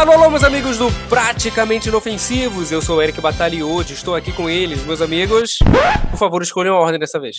[0.00, 2.72] Alô, alô, meus amigos do Praticamente Inofensivos.
[2.72, 5.58] Eu sou o Eric Batalha e hoje estou aqui com eles, meus amigos.
[6.10, 7.36] Por favor, escolham a ordem dessa vez.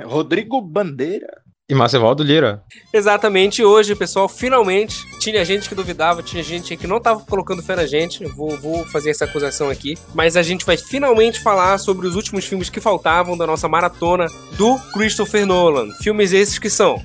[0.00, 1.26] Rodrigo Bandeira.
[1.68, 2.62] E Marcevaldo Lira.
[2.92, 7.74] Exatamente, hoje, pessoal, finalmente, tinha gente que duvidava, tinha gente que não tava colocando fé
[7.74, 12.06] na gente, vou, vou fazer essa acusação aqui, mas a gente vai finalmente falar sobre
[12.06, 14.26] os últimos filmes que faltavam da nossa maratona
[14.56, 15.92] do Christopher Nolan.
[16.00, 17.02] Filmes esses que são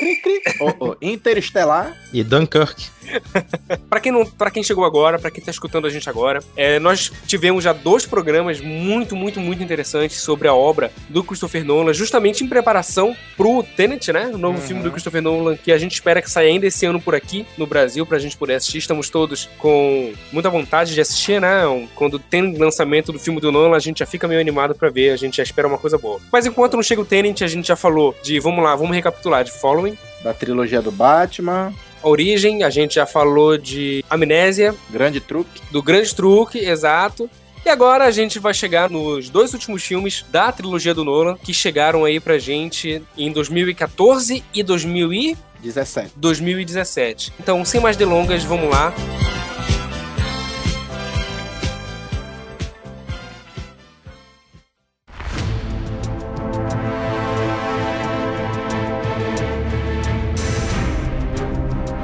[0.00, 0.40] Cri, cri.
[0.62, 0.96] Oh, oh.
[1.02, 1.94] Interestelar.
[2.10, 2.88] E Dunkirk.
[3.88, 6.78] para quem não, para quem chegou agora, para quem tá escutando a gente agora, é,
[6.78, 11.92] nós tivemos já dois programas muito, muito, muito interessantes sobre a obra do Christopher Nolan,
[11.92, 14.30] justamente em preparação pro Tenet, né?
[14.32, 14.66] O novo uhum.
[14.66, 17.46] filme do Christopher Nolan que a gente espera que saia ainda esse ano por aqui
[17.56, 18.78] no Brasil pra gente poder assistir.
[18.78, 21.62] Estamos todos com muita vontade de assistir, né?
[21.94, 25.10] Quando tem lançamento do filme do Nolan, a gente já fica meio animado para ver,
[25.10, 26.20] a gente já espera uma coisa boa.
[26.32, 29.44] Mas enquanto não chega o Tenet, a gente já falou de, vamos lá, vamos recapitular
[29.44, 31.72] de Following da trilogia do Batman.
[32.02, 34.74] Origem, a gente já falou de Amnésia.
[34.90, 35.62] Grande Truque.
[35.70, 37.28] Do Grande Truque, exato.
[37.64, 41.52] E agora a gente vai chegar nos dois últimos filmes da trilogia do Nolan, que
[41.52, 46.12] chegaram aí pra gente em 2014 e 2017.
[46.16, 47.32] 2017.
[47.38, 48.94] Então, sem mais delongas, vamos lá.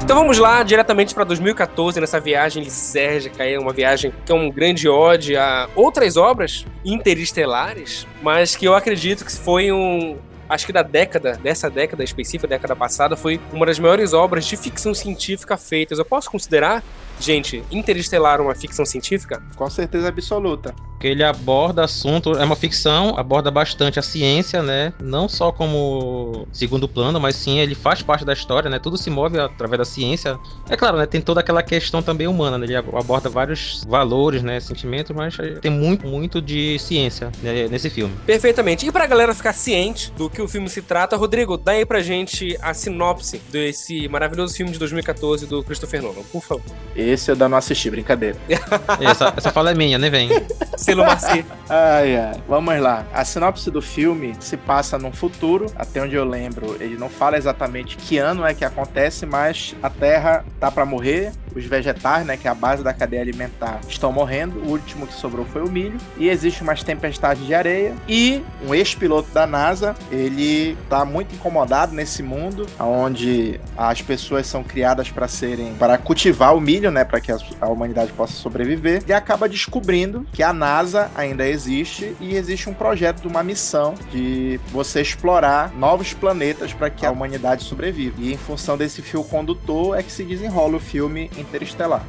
[0.07, 4.49] Então vamos lá, diretamente para 2014, nessa viagem lisérgica aí, uma viagem que é um
[4.49, 10.71] grande ode a outras obras interestelares, mas que eu acredito que foi um, acho que
[10.71, 15.57] da década, dessa década específica, década passada, foi uma das maiores obras de ficção científica
[15.57, 15.99] feitas.
[15.99, 16.81] Eu posso considerar
[17.19, 19.41] Gente, Interestelar uma ficção científica?
[19.55, 20.73] Com certeza absoluta.
[20.97, 24.91] Porque ele aborda assunto, é uma ficção, aborda bastante a ciência, né?
[24.99, 28.79] Não só como segundo plano, mas sim ele faz parte da história, né?
[28.79, 30.39] Tudo se move através da ciência.
[30.67, 31.05] É claro, né?
[31.05, 32.65] Tem toda aquela questão também humana, né?
[32.65, 34.59] Ele aborda vários valores, né?
[34.59, 37.67] Sentimentos, mas tem muito, muito de ciência né?
[37.67, 38.15] nesse filme.
[38.25, 38.87] Perfeitamente.
[38.87, 42.01] E pra galera ficar ciente do que o filme se trata, Rodrigo, dá aí pra
[42.01, 46.65] gente a sinopse desse maravilhoso filme de 2014 do Christopher Nolan, por favor.
[47.07, 48.37] Esse eu ainda não assisti, brincadeira.
[49.01, 50.29] essa, essa fala é minha, né, vem?
[50.75, 51.45] Selo Marci.
[51.69, 52.41] Ai, ai.
[52.47, 53.05] Vamos lá.
[53.13, 57.37] A sinopse do filme se passa num futuro, até onde eu lembro, ele não fala
[57.37, 62.37] exatamente que ano é que acontece, mas a Terra tá para morrer, os vegetais, né,
[62.37, 64.59] que é a base da cadeia alimentar, estão morrendo.
[64.59, 65.97] O último que sobrou foi o milho.
[66.17, 67.95] E existe umas tempestades de areia.
[68.07, 74.63] E um ex-piloto da NASA, ele tá muito incomodado nesse mundo, onde as pessoas são
[74.63, 79.03] criadas para serem, para cultivar o milho, né, para que a, a humanidade possa sobreviver.
[79.07, 83.95] E acaba descobrindo que a NASA ainda existe e existe um projeto de uma missão
[84.11, 88.15] de você explorar novos planetas para que a humanidade sobreviva.
[88.19, 92.05] E em função desse fio condutor é que se desenrola o filme Interestelar.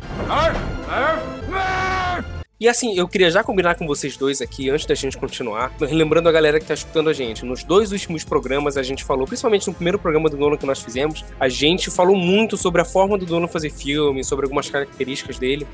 [2.60, 6.28] E assim, eu queria já combinar com vocês dois aqui, antes da gente continuar, lembrando
[6.28, 7.44] a galera que tá escutando a gente.
[7.44, 10.82] Nos dois últimos programas a gente falou, principalmente no primeiro programa do Nolan que nós
[10.82, 15.38] fizemos, a gente falou muito sobre a forma do Nolan fazer filme, sobre algumas características
[15.38, 15.68] dele.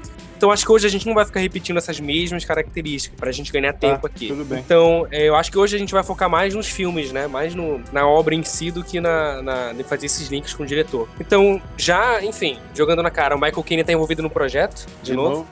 [0.45, 3.51] Então acho que hoje a gente não vai ficar repetindo essas mesmas características pra gente
[3.51, 4.29] ganhar tempo ah, aqui.
[4.29, 4.59] Tudo bem.
[4.59, 7.27] Então é, eu acho que hoje a gente vai focar mais nos filmes, né?
[7.27, 10.63] Mais no, na obra em si do que na, na, em fazer esses links com
[10.63, 11.09] o diretor.
[11.19, 15.15] Então, já, enfim, jogando na cara, o Michael Caine tá envolvido no projeto, de, de
[15.15, 15.31] novo.
[15.31, 15.49] novo.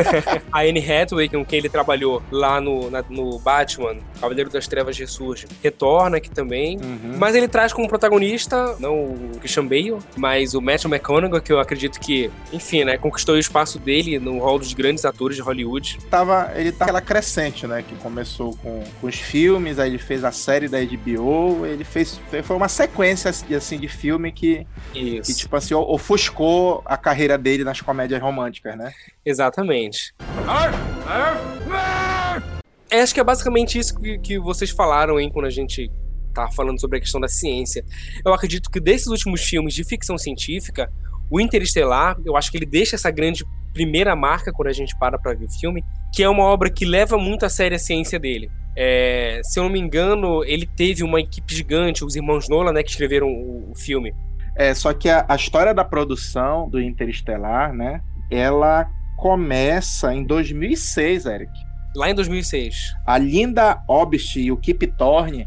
[0.50, 4.98] a Anne Hathaway, com quem ele trabalhou lá no, na, no Batman, Cavaleiro das Trevas
[4.98, 6.78] Ressurge, retorna aqui também.
[6.78, 7.18] Uhum.
[7.18, 11.60] Mas ele traz como protagonista, não o Christian Bale, mas o Matthew McConaughey, que eu
[11.60, 15.98] acredito que, enfim, né, conquistou o espaço dele no hall dos grandes atores de Hollywood.
[16.10, 17.82] Tava, ele tá aquela crescente, né?
[17.82, 22.20] Que começou com, com os filmes, aí ele fez a série da HBO, ele fez.
[22.44, 25.30] Foi uma sequência assim, de filme que, Isso.
[25.30, 28.92] que, tipo assim, ofuscou a carreira dele nas comédias românticas, né?
[29.24, 30.14] Exatamente.
[32.90, 35.90] É, acho que é basicamente isso que, que vocês falaram, hein, quando a gente
[36.34, 37.84] tá falando sobre a questão da ciência.
[38.24, 40.92] Eu acredito que desses últimos filmes de ficção científica,
[41.30, 45.18] o Interestelar, eu acho que ele deixa essa grande primeira marca quando a gente para
[45.18, 48.18] para ver o filme, que é uma obra que leva muito a sério a ciência
[48.18, 48.50] dele.
[48.76, 52.82] É, se eu não me engano, ele teve uma equipe gigante, os irmãos Nolan, né,
[52.82, 54.14] que escreveram o, o filme.
[54.56, 58.00] É, só que a, a, história da produção do Interestelar, né,
[58.30, 61.52] ela começa em 2006, Eric.
[61.94, 62.94] Lá em 2006.
[63.06, 65.46] A Linda Obst e o Kip Thorne,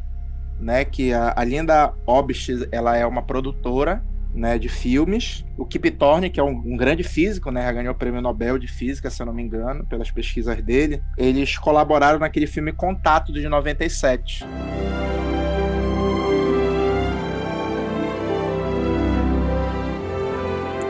[0.60, 4.04] né, que a, a Linda Obst, ela é uma produtora
[4.34, 5.46] né, de filmes.
[5.58, 8.68] O Kip Thorne, que é um, um, grande físico, né, ganhou o prêmio Nobel de
[8.68, 11.02] Física, se eu não me engano, pelas pesquisas dele.
[11.18, 14.46] Eles colaboraram naquele filme Contato de 97.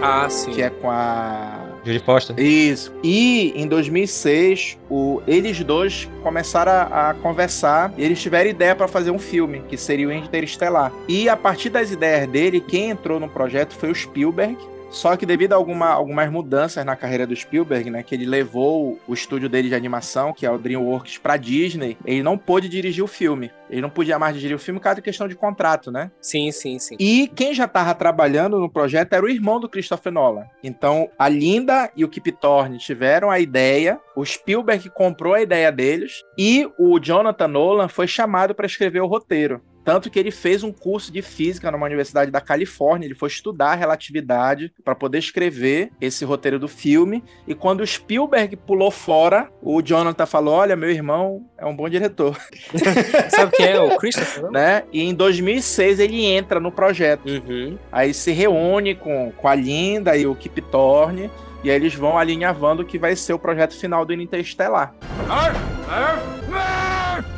[0.02, 0.52] Ah, sim.
[0.52, 2.40] Que é com a Judy Foster.
[2.40, 2.94] Isso.
[3.04, 8.88] E em 2006, o, eles dois começaram a, a conversar e eles tiveram ideia para
[8.88, 10.92] fazer um filme, que seria o Interestelar.
[11.08, 14.58] E a partir das ideias dele, quem entrou no projeto foi o Spielberg,
[14.94, 19.00] só que devido a alguma, algumas mudanças na carreira do Spielberg, né, que ele levou
[19.08, 23.04] o estúdio dele de animação, que é o DreamWorks, para Disney, ele não pôde dirigir
[23.04, 23.52] o filme.
[23.72, 26.12] Ele não podia mais dirigir o filme por causa de questão de contrato, né?
[26.22, 26.96] Sim, sim, sim.
[27.00, 30.46] E quem já estava trabalhando no projeto era o irmão do Christopher Nolan.
[30.64, 35.72] Então, a Linda e o Kip Thorne tiveram a ideia, o Spielberg comprou a ideia
[35.72, 39.60] deles e o Jonathan Nolan foi chamado para escrever o roteiro.
[39.84, 43.76] Tanto que ele fez um curso de física numa universidade da Califórnia, ele foi estudar
[43.76, 47.24] relatividade para poder escrever esse roteiro do filme.
[47.48, 51.90] E quando o Spielberg pulou fora, o Jonathan falou: Olha, meu irmão é um bom
[51.90, 52.38] diretor.
[53.30, 53.80] Sabe quem é?
[53.80, 54.50] O Christopher?
[54.52, 54.84] né?
[54.92, 57.28] E em 2006 ele entra no projeto.
[57.28, 57.78] Uhum.
[57.92, 61.30] Aí se reúne com, com a Linda e o Kip Thorne.
[61.64, 64.94] E aí eles vão alinhavando o que vai ser o projeto final do Interestelar.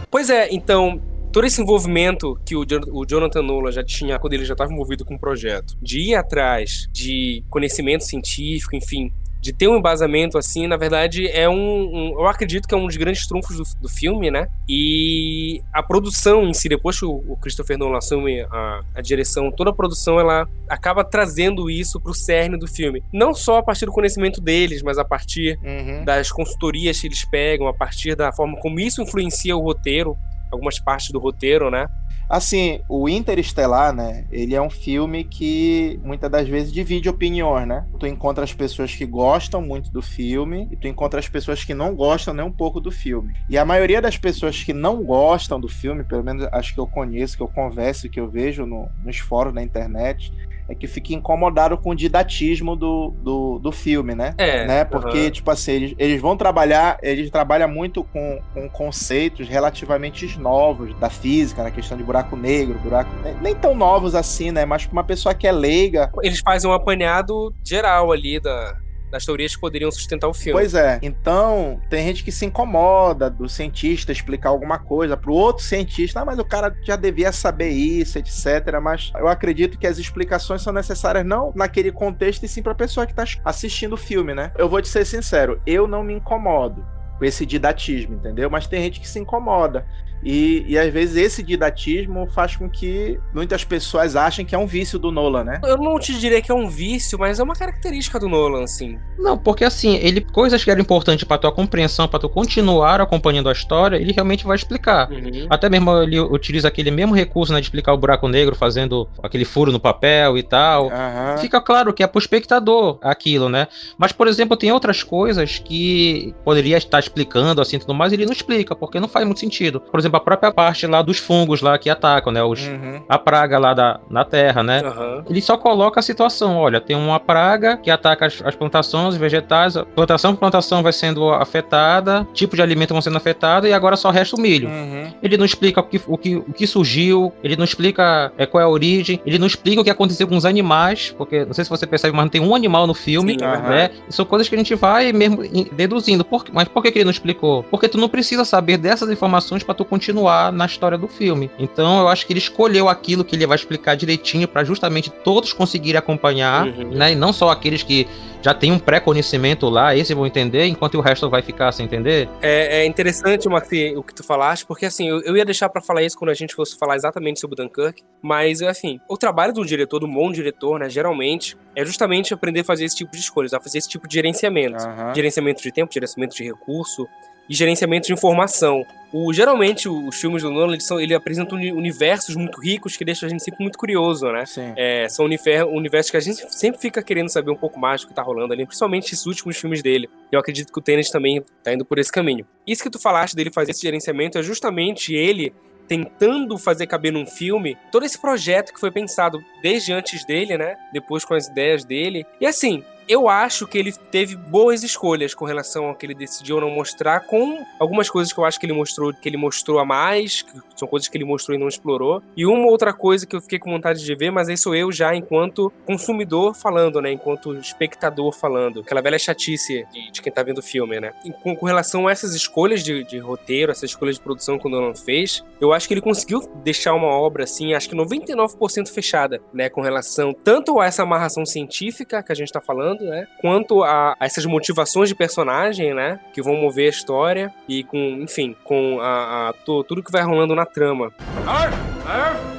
[0.10, 1.00] Pois é, então,
[1.36, 5.04] todo esse envolvimento que o, o Jonathan Nolan já tinha quando ele já estava envolvido
[5.04, 9.12] com o projeto, de ir atrás de conhecimento científico, enfim,
[9.42, 12.86] de ter um embasamento assim, na verdade, é um, um, Eu acredito que é um
[12.86, 14.48] dos grandes trunfos do, do, filme, né?
[14.68, 19.52] E a produção em si, depois que o, o Christopher Nolan assume a, a, direção,
[19.52, 23.04] toda a produção ela acaba trazendo isso pro cerne do filme.
[23.12, 26.06] Não só a partir do conhecimento deles, mas a partir uhum.
[26.06, 30.18] das consultorias que eles pegam, a partir da forma como isso influencia o roteiro
[30.56, 31.88] algumas partes do roteiro, né?
[32.28, 34.26] Assim, o Interestelar, né?
[34.32, 37.86] Ele é um filme que muitas das vezes divide opiniões, né?
[38.00, 41.74] Tu encontra as pessoas que gostam muito do filme e tu encontra as pessoas que
[41.74, 43.36] não gostam nem um pouco do filme.
[43.48, 46.88] E a maioria das pessoas que não gostam do filme, pelo menos acho que eu
[46.88, 50.34] conheço, que eu converso, que eu vejo no, nos fóruns na internet,
[50.68, 54.34] é que fica incomodado com o didatismo do, do, do filme, né?
[54.38, 54.66] É.
[54.66, 54.86] Né?
[54.86, 60.98] Porque, tipo assim, eles, eles vão trabalhar, eles trabalham muito com, com conceitos relativamente novos
[61.00, 63.10] da física, na questão de buraco negro, buraco.
[63.42, 64.66] Nem tão novos assim, né?
[64.66, 66.12] Mas pra uma pessoa que é leiga.
[66.24, 68.76] Eles fazem um apanhado geral ali da,
[69.10, 70.60] das teorias que poderiam sustentar o filme.
[70.60, 71.00] Pois é.
[71.02, 76.22] Então, tem gente que se incomoda do cientista explicar alguma coisa pro outro cientista.
[76.22, 78.80] Ah, mas o cara já devia saber isso, etc.
[78.82, 83.06] Mas eu acredito que as explicações são necessárias não naquele contexto, e sim pra pessoa
[83.06, 84.52] que tá assistindo o filme, né?
[84.58, 86.86] Eu vou te ser sincero, eu não me incomodo
[87.18, 88.50] com esse didatismo, entendeu?
[88.50, 89.86] Mas tem gente que se incomoda.
[90.24, 94.66] E, e às vezes esse didatismo faz com que muitas pessoas achem que é um
[94.66, 95.62] vício do Nolan, né?
[95.64, 98.98] Eu não te diria que é um vício, mas é uma característica do Nolan, assim.
[99.18, 103.50] Não, porque assim, ele coisas que eram importantes para tua compreensão, para tu continuar acompanhando
[103.50, 105.10] a história, ele realmente vai explicar.
[105.12, 105.48] Uhum.
[105.50, 109.46] Até mesmo ele utiliza aquele mesmo recurso né, de explicar o buraco negro, fazendo aquele
[109.46, 110.86] furo no papel e tal.
[110.86, 111.38] Uhum.
[111.40, 113.68] Fica claro que é pro espectador aquilo, né?
[113.98, 118.34] Mas, por exemplo, tem outras coisas que poderia estar explicando, assim, tudo mais, ele não
[118.34, 119.80] explica, porque não faz muito sentido.
[119.80, 122.44] Por exemplo, a própria parte lá dos fungos lá que atacam, né?
[122.44, 123.02] Os, uhum.
[123.08, 124.82] A praga lá da, na terra, né?
[124.84, 125.24] Uhum.
[125.30, 129.18] Ele só coloca a situação, olha, tem uma praga que ataca as, as plantações, os
[129.18, 133.96] vegetais, plantação por plantação vai sendo afetada, tipo de alimento vão sendo afetado e agora
[133.96, 134.70] só resta o milho.
[134.70, 135.12] Uhum.
[135.22, 138.62] Ele não explica o que, o, que, o que surgiu, ele não explica é, qual
[138.62, 141.64] é a origem, ele não explica o que aconteceu com os animais, porque não sei
[141.64, 143.92] se você percebe, mas não tem um animal no filme, Sim, né?
[144.10, 145.44] São coisas que a gente vai mesmo
[145.74, 146.24] deduzindo.
[146.24, 147.64] Por, mas por que, que ele não explicou?
[147.64, 151.50] Porque tu não precisa saber dessas informações para tu continuar na história do filme.
[151.58, 155.54] Então eu acho que ele escolheu aquilo que ele vai explicar direitinho para justamente todos
[155.54, 156.90] conseguirem acompanhar, uhum.
[156.90, 157.14] né?
[157.14, 158.06] E não só aqueles que
[158.42, 162.30] já têm um pré-conhecimento lá, esse vão entender, enquanto o resto vai ficar sem entender.
[162.42, 165.82] É, é interessante, Maxi, o que tu falaste, porque assim, eu, eu, ia deixar para
[165.82, 169.54] falar isso quando a gente fosse falar exatamente sobre o Dunkirk, mas assim, o trabalho
[169.54, 173.20] do diretor, do bom diretor, né, geralmente, é justamente aprender a fazer esse tipo de
[173.20, 174.86] escolhas, a fazer esse tipo de gerenciamento.
[174.86, 175.16] Uhum.
[175.16, 177.08] Gerenciamento de tempo, gerenciamento de recurso,
[177.50, 178.86] e gerenciamento de informação.
[179.18, 183.30] O, geralmente, os filmes do Nolan, são, ele apresentam universos muito ricos que deixam a
[183.30, 184.46] gente sempre muito curioso, né?
[184.46, 184.74] Sim.
[184.76, 188.14] É, são universos que a gente sempre fica querendo saber um pouco mais do que
[188.14, 190.10] tá rolando ali, principalmente esses últimos filmes dele.
[190.30, 192.46] Eu acredito que o Tenet também tá indo por esse caminho.
[192.68, 195.54] Isso que tu falaste dele fazer esse gerenciamento é justamente ele
[195.88, 200.76] tentando fazer caber num filme todo esse projeto que foi pensado desde antes dele, né?
[200.92, 202.26] Depois com as ideias dele.
[202.42, 206.60] E assim, eu acho que ele teve boas escolhas com relação ao que ele decidiu
[206.60, 209.86] não mostrar, com algumas coisas que eu acho que ele mostrou, que ele mostrou a
[209.86, 212.22] mais, que são coisas que ele mostrou e não explorou.
[212.36, 214.92] E uma outra coisa que eu fiquei com vontade de ver, mas aí sou eu
[214.92, 217.12] já enquanto consumidor falando, né?
[217.12, 218.82] Enquanto espectador falando.
[218.82, 221.14] Aquela velha chatice de, de quem tá vendo o filme, né?
[221.24, 224.68] E com, com, relação a essas escolhas de, de roteiro, essas escolhas de produção que
[224.68, 228.90] o Nolan fez, eu acho que ele conseguiu deixar uma obra assim, acho que 99%
[228.90, 229.70] fechada, né?
[229.70, 233.28] Com relação tanto a essa amarração científica que a gente tá falando, né?
[233.40, 236.20] Quanto a, a essas motivações de personagem, né?
[236.34, 240.56] Que vão mover a história e com, enfim, com a, a tudo que vai rolando
[240.56, 241.12] na trama.
[241.46, 241.72] Ar,
[242.06, 242.56] ar,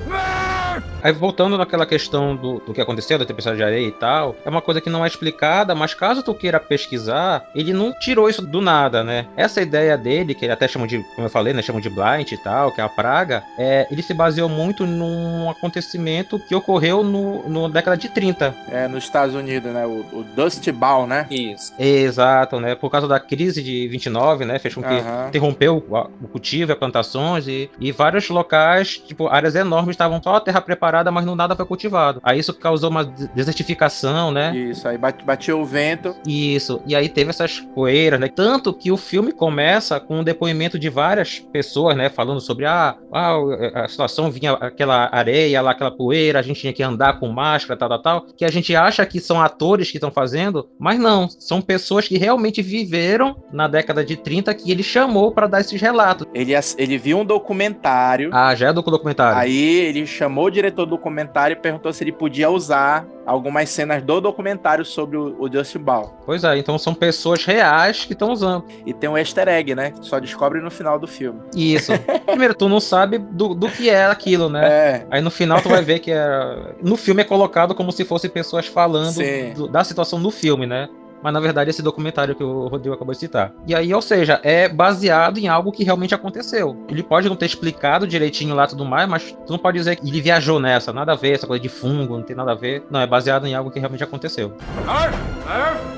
[1.02, 4.48] Aí voltando naquela questão do, do que aconteceu, da tempestade de areia e tal, é
[4.48, 8.42] uma coisa que não é explicada, mas caso tu queira pesquisar, ele não tirou isso
[8.42, 9.26] do nada, né?
[9.36, 12.32] Essa ideia dele, que ele até chama de, como eu falei, né, chamam de blind
[12.32, 17.04] e tal, que é a praga, é, ele se baseou muito num acontecimento que ocorreu
[17.04, 18.54] no, no década de 30.
[18.70, 19.86] É, nos Estados Unidos, né?
[19.86, 21.26] O, o Dust Bowl, né?
[21.30, 21.72] Isso.
[21.78, 22.74] Exato, né?
[22.74, 24.58] Por causa da crise de 29, né?
[24.58, 25.28] Fez com que uhum.
[25.28, 30.36] interrompeu o, o cultivo, as plantações e, e vários locais, tipo, áreas enormes estavam só
[30.36, 32.20] a terra preparada parada, mas não nada foi cultivado.
[32.22, 34.56] Aí isso causou uma desertificação, né?
[34.56, 36.14] Isso, aí batia o vento.
[36.24, 38.28] Isso, e aí teve essas poeiras, né?
[38.28, 42.08] Tanto que o filme começa com um depoimento de várias pessoas, né?
[42.08, 43.34] Falando sobre ah, ah
[43.74, 47.76] a situação vinha aquela areia lá, aquela poeira, a gente tinha que andar com máscara,
[47.76, 48.26] tal, tal, tal.
[48.36, 52.16] Que a gente acha que são atores que estão fazendo, mas não, são pessoas que
[52.16, 56.28] realmente viveram na década de 30 que ele chamou para dar esses relatos.
[56.32, 58.30] Ele, ele viu um documentário.
[58.32, 59.38] Ah, já é do documentário.
[59.38, 64.02] Aí ele chamou o diretor do documentário e perguntou se ele podia usar algumas cenas
[64.02, 66.16] do documentário sobre o, o Justin Ball.
[66.24, 68.64] Pois é, então são pessoas reais que estão usando.
[68.84, 69.90] E tem um easter egg, né?
[69.90, 71.40] Que só descobre no final do filme.
[71.54, 71.92] Isso.
[72.26, 74.66] Primeiro, tu não sabe do, do que é aquilo, né?
[74.66, 75.06] É.
[75.10, 76.74] Aí no final tu vai ver que é...
[76.82, 79.16] no filme é colocado como se fossem pessoas falando
[79.54, 80.88] do, da situação no filme, né?
[81.22, 83.52] Mas na verdade esse documentário que o Rodrigo acabou de citar.
[83.66, 86.76] E aí, ou seja, é baseado em algo que realmente aconteceu.
[86.88, 90.08] Ele pode não ter explicado direitinho lá tudo mais, mas tu não pode dizer que
[90.08, 92.84] ele viajou nessa, nada a ver, essa coisa de fungo, não tem nada a ver.
[92.90, 94.56] Não, é baseado em algo que realmente aconteceu.
[94.86, 95.12] Ar,
[95.46, 95.95] ar,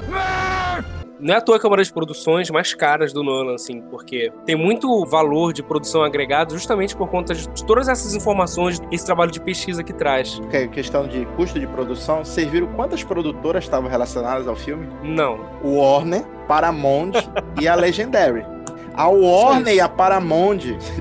[1.20, 4.32] não é à toa que é uma das produções mais caras do Nolan, assim, porque
[4.44, 9.30] tem muito valor de produção agregado justamente por conta de todas essas informações, esse trabalho
[9.30, 10.40] de pesquisa que traz.
[10.52, 14.88] É questão de custo de produção, vocês viram quantas produtoras estavam relacionadas ao filme?
[15.02, 15.38] Não.
[15.62, 17.12] O Warner, Paramount
[17.60, 18.57] e a Legendary.
[18.98, 20.58] A Warner e a Paramount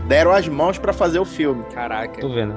[0.08, 1.64] deram as mãos para fazer o filme.
[1.74, 2.22] Caraca.
[2.22, 2.54] Tô vendo.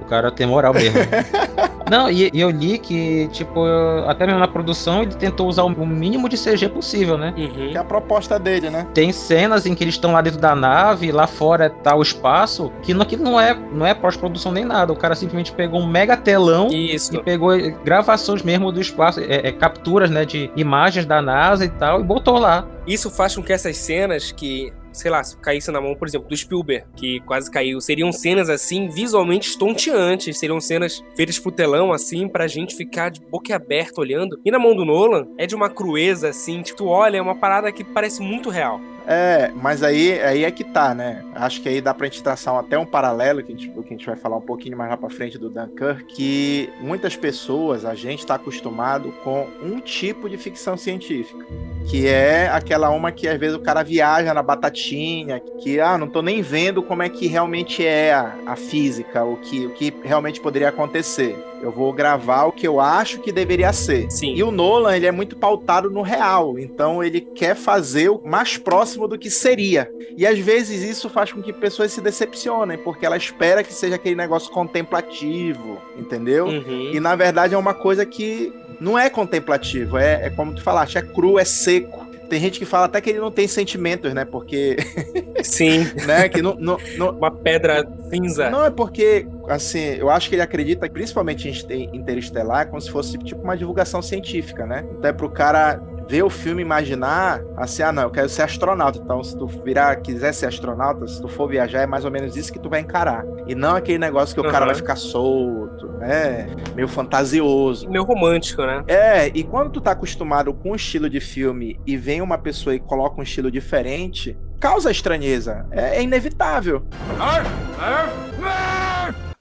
[0.00, 1.00] O cara tem moral mesmo.
[1.90, 3.62] Não, e, e, eu li que, tipo,
[4.06, 7.34] até mesmo na produção ele tentou usar o mínimo de CG possível, né?
[7.36, 7.70] Uhum.
[7.70, 8.86] Que é a proposta dele, né?
[8.94, 12.72] Tem cenas em que eles estão lá dentro da nave, lá fora tá o espaço,
[12.82, 14.92] que aquilo não é, não é pós-produção nem nada.
[14.92, 17.14] O cara simplesmente pegou um mega telão Isso.
[17.14, 17.50] e pegou
[17.84, 22.04] gravações mesmo do espaço, é, é, capturas, né, de imagens da NASA e tal, e
[22.04, 22.66] botou lá.
[22.86, 26.28] Isso faz com que essas cenas que sei lá, se caísse na mão, por exemplo,
[26.28, 31.92] do Spielberg, que quase caiu, seriam cenas assim, visualmente estonteantes, seriam cenas feitas pro telão,
[31.92, 34.40] assim, pra gente ficar de boca aberta olhando.
[34.44, 37.36] E na mão do Nolan, é de uma crueza, assim, tipo, tu olha, é uma
[37.36, 38.80] parada que parece muito real.
[39.06, 41.22] É, mas aí, aí é que tá, né?
[41.34, 43.82] Acho que aí dá pra gente traçar até um paralelo, que a, gente, que a
[43.82, 47.94] gente vai falar um pouquinho mais lá pra frente do Dunkirk, que muitas pessoas, a
[47.94, 51.44] gente tá acostumado com um tipo de ficção científica,
[51.84, 56.08] que é aquela uma que às vezes o cara viaja na batatinha, que, ah, não
[56.08, 59.92] tô nem vendo como é que realmente é a, a física, o que, o que
[60.02, 61.36] realmente poderia acontecer.
[61.62, 64.10] Eu vou gravar o que eu acho que deveria ser.
[64.10, 64.34] Sim.
[64.34, 68.58] E o Nolan, ele é muito pautado no real, então ele quer fazer o mais
[68.58, 69.90] próximo do que seria.
[70.16, 73.94] E às vezes isso faz com que pessoas se decepcionem, porque ela espera que seja
[73.94, 76.46] aquele negócio contemplativo, entendeu?
[76.46, 76.90] Uhum.
[76.92, 80.98] E na verdade é uma coisa que não é contemplativo, é, é como tu falaste,
[80.98, 82.04] é cru, é seco.
[82.28, 84.24] Tem gente que fala até que ele não tem sentimentos, né?
[84.24, 84.76] Porque.
[85.44, 85.84] Sim.
[86.06, 86.28] né?
[86.28, 87.10] Que não, não, não...
[87.10, 88.48] Uma pedra cinza.
[88.50, 93.18] Não, é porque, assim, eu acho que ele acredita, principalmente em Interestelar, como se fosse
[93.18, 94.84] tipo uma divulgação científica, né?
[94.98, 98.98] Então é pro cara ver o filme imaginar assim, ah, não, eu quero ser astronauta.
[98.98, 102.36] Então, se tu virar, quiser ser astronauta, se tu for viajar, é mais ou menos
[102.36, 103.24] isso que tu vai encarar.
[103.46, 104.48] E não aquele negócio que uhum.
[104.48, 106.48] o cara vai ficar solto, né?
[106.74, 107.88] Meio fantasioso.
[107.88, 108.84] Meio romântico, né?
[108.86, 112.74] É, e quando tu tá acostumado com um estilo de filme e vem uma pessoa
[112.74, 115.66] e coloca um estilo diferente, causa estranheza.
[115.70, 116.86] É, é inevitável.
[117.18, 117.44] Ar,
[117.78, 118.93] ar, ar.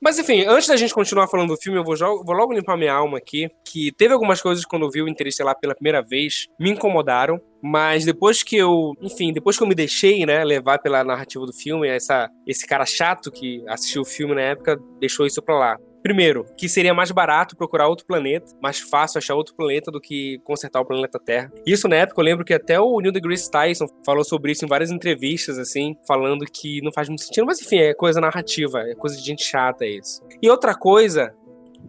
[0.03, 2.93] Mas enfim, antes da gente continuar falando do filme, eu vou, vou, logo limpar minha
[2.93, 3.47] alma aqui.
[3.63, 7.39] Que teve algumas coisas quando eu vi o Interestelar pela primeira vez, me incomodaram.
[7.61, 11.53] Mas depois que eu, enfim, depois que eu me deixei, né, levar pela narrativa do
[11.53, 15.77] filme, essa, esse cara chato que assistiu o filme na época deixou isso pra lá.
[16.03, 20.37] Primeiro, que seria mais barato procurar outro planeta, mais fácil achar outro planeta do que
[20.43, 21.49] consertar o planeta Terra.
[21.65, 24.67] Isso na época eu lembro que até o Neil deGrasse Tyson falou sobre isso em
[24.67, 28.93] várias entrevistas, assim, falando que não faz muito sentido, mas enfim, é coisa narrativa, é
[28.95, 30.21] coisa de gente chata isso.
[30.41, 31.33] E outra coisa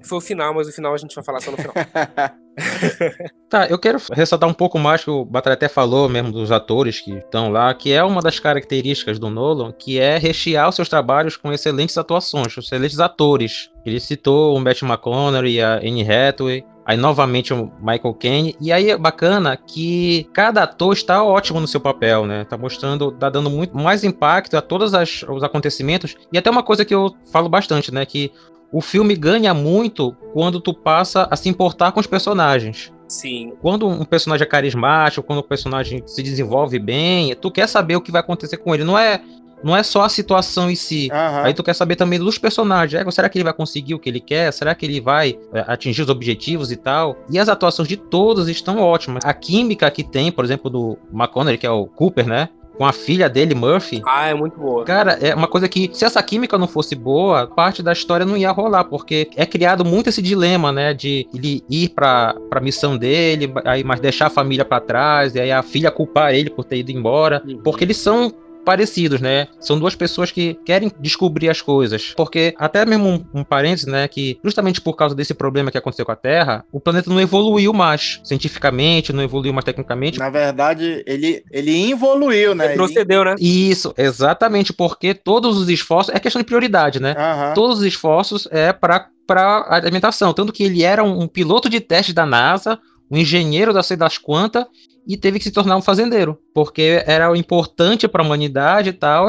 [0.02, 1.74] foi o final, mas o final a gente vai falar só no final.
[3.48, 7.00] tá, eu quero ressaltar um pouco mais que o Batalha até falou mesmo dos atores
[7.00, 10.88] que estão lá, que é uma das características do Nolan, que é rechear os seus
[10.88, 13.70] trabalhos com excelentes atuações, excelentes atores.
[13.84, 18.90] Ele citou o Matt McConaughey, a Anne Hathaway, aí novamente o Michael Caine, e aí
[18.90, 22.44] é bacana que cada ator está ótimo no seu papel, né?
[22.44, 26.84] Tá mostrando, tá dando muito mais impacto a todos os acontecimentos, e até uma coisa
[26.84, 28.30] que eu falo bastante, né, que
[28.72, 32.92] o filme ganha muito quando tu passa a se importar com os personagens.
[33.08, 33.52] Sim.
[33.60, 38.00] Quando um personagem é carismático, quando o personagem se desenvolve bem, tu quer saber o
[38.00, 38.82] que vai acontecer com ele.
[38.82, 39.20] Não é,
[39.62, 41.08] não é só a situação em si.
[41.12, 41.44] Uhum.
[41.44, 43.00] Aí tu quer saber também dos personagens.
[43.00, 44.52] É, será que ele vai conseguir o que ele quer?
[44.52, 47.16] Será que ele vai é, atingir os objetivos e tal?
[47.30, 49.24] E as atuações de todos estão ótimas.
[49.24, 52.48] A química que tem, por exemplo, do McConaughey, que é o Cooper, né?
[52.76, 54.02] Com a filha dele, Murphy.
[54.06, 54.84] Ah, é muito boa.
[54.84, 58.36] Cara, é uma coisa que, se essa química não fosse boa, parte da história não
[58.36, 62.96] ia rolar, porque é criado muito esse dilema, né, de ele ir pra, pra missão
[62.96, 66.64] dele, aí mas deixar a família para trás, e aí a filha culpar ele por
[66.64, 67.60] ter ido embora, uhum.
[67.62, 68.32] porque eles são
[68.64, 69.48] parecidos, né?
[69.60, 72.12] São duas pessoas que querem descobrir as coisas.
[72.16, 74.08] Porque, até mesmo um, um parênteses, né?
[74.08, 77.72] Que justamente por causa desse problema que aconteceu com a Terra, o planeta não evoluiu
[77.72, 80.18] mais cientificamente, não evoluiu mais tecnicamente.
[80.18, 82.66] Na verdade, ele, ele evoluiu, né?
[82.66, 83.34] Ele procedeu, né?
[83.38, 86.14] Isso, exatamente, porque todos os esforços.
[86.14, 87.14] É questão de prioridade, né?
[87.16, 87.54] Uhum.
[87.54, 91.80] Todos os esforços é para para alimentação, tanto que ele era um, um piloto de
[91.80, 92.78] teste da NASA,
[93.10, 94.66] um engenheiro da sei das quantas
[95.06, 99.28] e teve que se tornar um fazendeiro, porque era importante para a humanidade e tal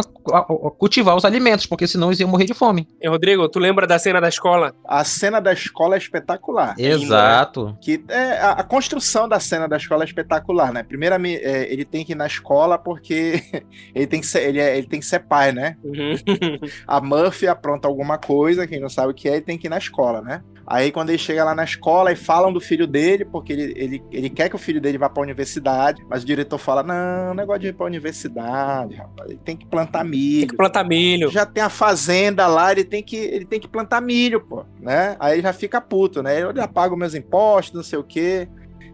[0.77, 2.87] cultivar os alimentos, porque senão eles iam morrer de fome.
[3.01, 4.73] E Rodrigo, tu lembra da cena da escola?
[4.85, 6.75] A cena da escola é espetacular.
[6.79, 7.67] Exato.
[7.67, 7.77] Né?
[7.81, 10.83] Que é, a, a, construção da cena da escola é espetacular, né?
[10.83, 13.43] Primeiro, é, ele tem que ir na escola porque
[13.93, 15.77] ele tem que ser, ele, é, ele tem que ser pai, né?
[15.83, 16.15] Uhum.
[16.87, 19.69] a Murphy apronta alguma coisa, quem não sabe o que é, ele tem que ir
[19.69, 20.41] na escola, né?
[20.67, 24.03] Aí quando ele chega lá na escola e falam do filho dele, porque ele, ele,
[24.11, 27.35] ele quer que o filho dele vá para a universidade, mas o diretor fala: não,
[27.35, 30.39] negócio de ir para a universidade, rapaz, ele tem que plantar milho.
[30.39, 31.29] Tem que plantar milho.
[31.29, 35.15] Já tem a fazenda lá, ele tem que, ele tem que plantar milho, pô, né?
[35.19, 36.41] Aí ele já fica puto, né?
[36.41, 38.47] Eu já pago meus impostos, não sei o quê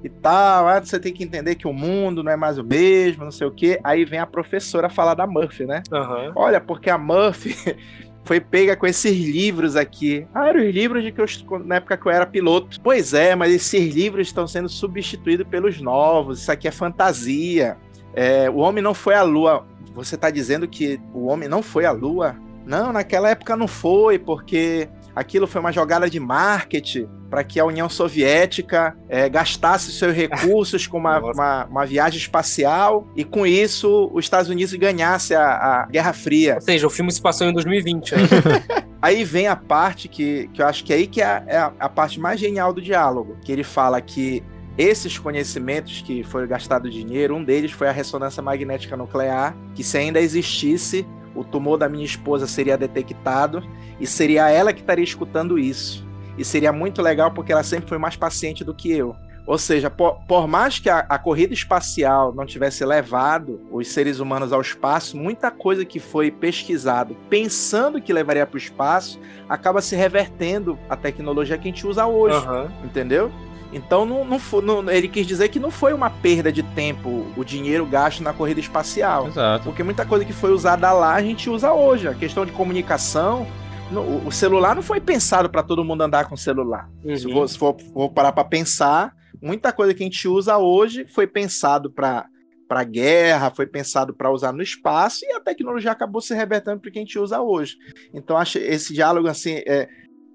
[0.04, 0.68] e tal.
[0.68, 3.48] Ah, você tem que entender que o mundo não é mais o mesmo, não sei
[3.48, 3.80] o quê.
[3.84, 5.84] Aí vem a professora falar da Murphy, né?
[5.92, 6.32] Uhum.
[6.36, 7.56] Olha, porque a Murphy
[8.24, 10.26] foi pega com esses livros aqui.
[10.34, 11.26] Ah, eram os livros de que eu,
[11.66, 12.80] na época que eu era piloto.
[12.82, 16.42] Pois é, mas esses livros estão sendo substituídos pelos novos.
[16.42, 17.78] Isso aqui é fantasia.
[18.14, 19.66] É, o homem não foi à lua.
[19.94, 22.36] Você está dizendo que o homem não foi à lua?
[22.66, 27.66] Não, naquela época não foi, porque aquilo foi uma jogada de marketing para que a
[27.66, 34.10] União Soviética é, gastasse seus recursos com uma, uma, uma, viagem espacial e com isso
[34.14, 36.56] os Estados Unidos ganhasse a, a Guerra Fria.
[36.56, 38.16] Ou seja, o filme se passou em 2020.
[38.16, 38.22] Né?
[39.02, 41.72] aí vem a parte que, que eu acho que é aí que é, é a,
[41.80, 44.44] a parte mais genial do diálogo, que ele fala que
[44.78, 49.98] esses conhecimentos que foi gastado dinheiro, um deles foi a ressonância magnética nuclear, que se
[49.98, 53.64] ainda existisse, o tumor da minha esposa seria detectado
[54.00, 56.06] e seria ela que estaria escutando isso.
[56.38, 59.16] E seria muito legal porque ela sempre foi mais paciente do que eu.
[59.46, 64.20] Ou seja, por, por mais que a, a, corrida espacial não tivesse levado os seres
[64.20, 69.82] humanos ao espaço, muita coisa que foi pesquisado pensando que levaria para o espaço acaba
[69.82, 72.38] se revertendo a tecnologia que a gente usa hoje.
[72.48, 72.70] Uhum.
[72.86, 73.32] Entendeu?
[73.72, 77.26] Então não, não, foi, não, ele quis dizer que não foi uma perda de tempo
[77.38, 79.28] o dinheiro gasto na corrida espacial.
[79.28, 79.64] Exato.
[79.64, 82.08] Porque muita coisa que foi usada lá a gente usa hoje.
[82.08, 83.48] A questão de comunicação.
[83.90, 86.90] No, o celular não foi pensado para todo mundo andar com celular.
[87.04, 87.18] Uhum.
[87.18, 91.06] Se, for, se for, for parar para pensar, muita coisa que a gente usa hoje
[91.06, 92.26] foi pensado para
[92.72, 96.88] para guerra, foi pensado para usar no espaço e a tecnologia acabou se revertendo para
[96.88, 97.76] o que a gente usa hoje.
[98.14, 99.90] Então acho esse diálogo assim é,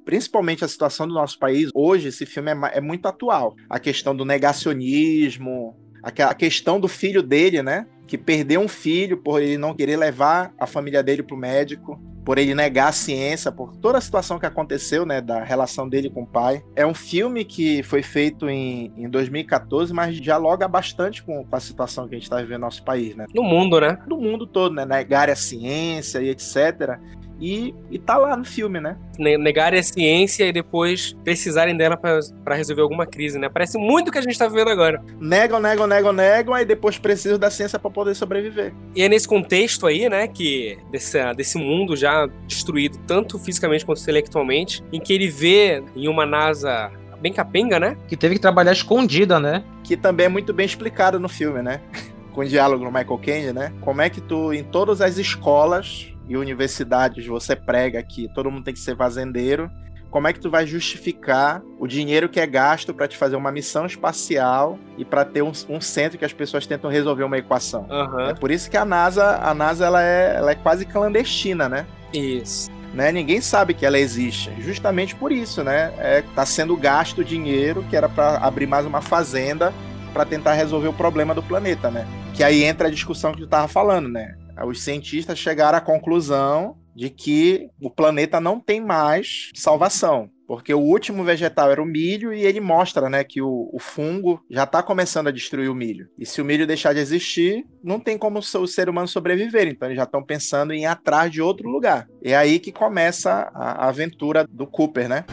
[0.06, 3.56] principalmente a situação do nosso país, hoje esse filme é, é muito atual.
[3.68, 7.86] A questão do negacionismo, a, questão do filho dele, né?
[8.06, 12.00] Que perdeu um filho por ele não querer levar a família dele para o médico,
[12.24, 16.10] por ele negar a ciência, por toda a situação que aconteceu, né, da relação dele
[16.10, 16.62] com o pai.
[16.74, 21.60] É um filme que foi feito em, em 2014, mas dialoga bastante com, com a
[21.60, 23.26] situação que a gente está vivendo no nosso país, né?
[23.34, 23.98] No mundo, né?
[24.06, 24.84] No mundo todo, né?
[24.84, 26.98] Negar a ciência e etc.
[27.40, 28.96] e, e tá lá no filme, né?
[29.18, 33.48] Negarem a ciência e depois precisarem dela para resolver alguma crise, né?
[33.48, 35.02] Parece muito o que a gente tá vivendo agora.
[35.20, 38.72] Negam, negam, negam, negam, aí depois precisam da ciência para poder sobreviver.
[38.94, 44.00] E é nesse contexto aí, né, que desse, desse mundo já destruído, tanto fisicamente quanto
[44.00, 47.96] intelectualmente, em que ele vê em uma NASA bem capenga, né?
[48.08, 49.64] Que teve que trabalhar escondida, né?
[49.82, 51.80] Que também é muito bem explicado no filme, né?
[52.32, 53.72] Com o diálogo no Michael Caine, né?
[53.80, 58.64] Como é que tu, em todas as escolas e universidades, você prega que todo mundo
[58.64, 59.70] tem que ser fazendeiro,
[60.10, 63.52] como é que tu vai justificar o dinheiro que é gasto para te fazer uma
[63.52, 67.86] missão espacial e para ter um, um, centro que as pessoas tentam resolver uma equação?
[67.90, 68.20] Uhum.
[68.20, 71.86] É por isso que a NASA, a NASA ela é, ela é quase clandestina, né?
[72.14, 73.12] Isso né?
[73.12, 74.50] Ninguém sabe que ela existe.
[74.58, 75.92] Justamente por isso, né?
[75.98, 79.72] É, tá sendo gasto dinheiro que era para abrir mais uma fazenda
[80.14, 82.06] para tentar resolver o problema do planeta, né?
[82.32, 84.34] Que aí entra a discussão que tu tava falando, né?
[84.64, 90.30] Os cientistas chegaram à conclusão de que o planeta não tem mais salvação.
[90.46, 94.40] Porque o último vegetal era o milho e ele mostra, né, que o, o fungo
[94.48, 96.08] já está começando a destruir o milho.
[96.16, 99.66] E se o milho deixar de existir, não tem como o ser humano sobreviver.
[99.66, 102.08] Então eles já estão pensando em ir atrás de outro lugar.
[102.22, 105.24] É aí que começa a, a aventura do Cooper, né?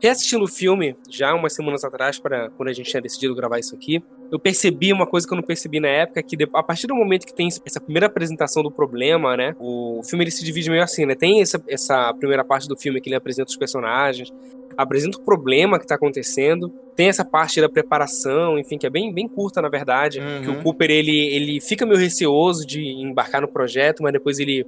[0.00, 3.74] Reassistindo o filme, já umas semanas atrás, para quando a gente tinha decidido gravar isso
[3.74, 6.94] aqui, eu percebi uma coisa que eu não percebi na época, que a partir do
[6.94, 10.82] momento que tem essa primeira apresentação do problema, né, o filme ele se divide meio
[10.82, 14.32] assim, né, tem essa, essa primeira parte do filme que ele apresenta os personagens,
[14.76, 19.12] apresenta o problema que tá acontecendo, tem essa parte da preparação, enfim, que é bem,
[19.12, 20.42] bem curta, na verdade, uhum.
[20.42, 24.66] que o Cooper, ele, ele fica meio receoso de embarcar no projeto, mas depois ele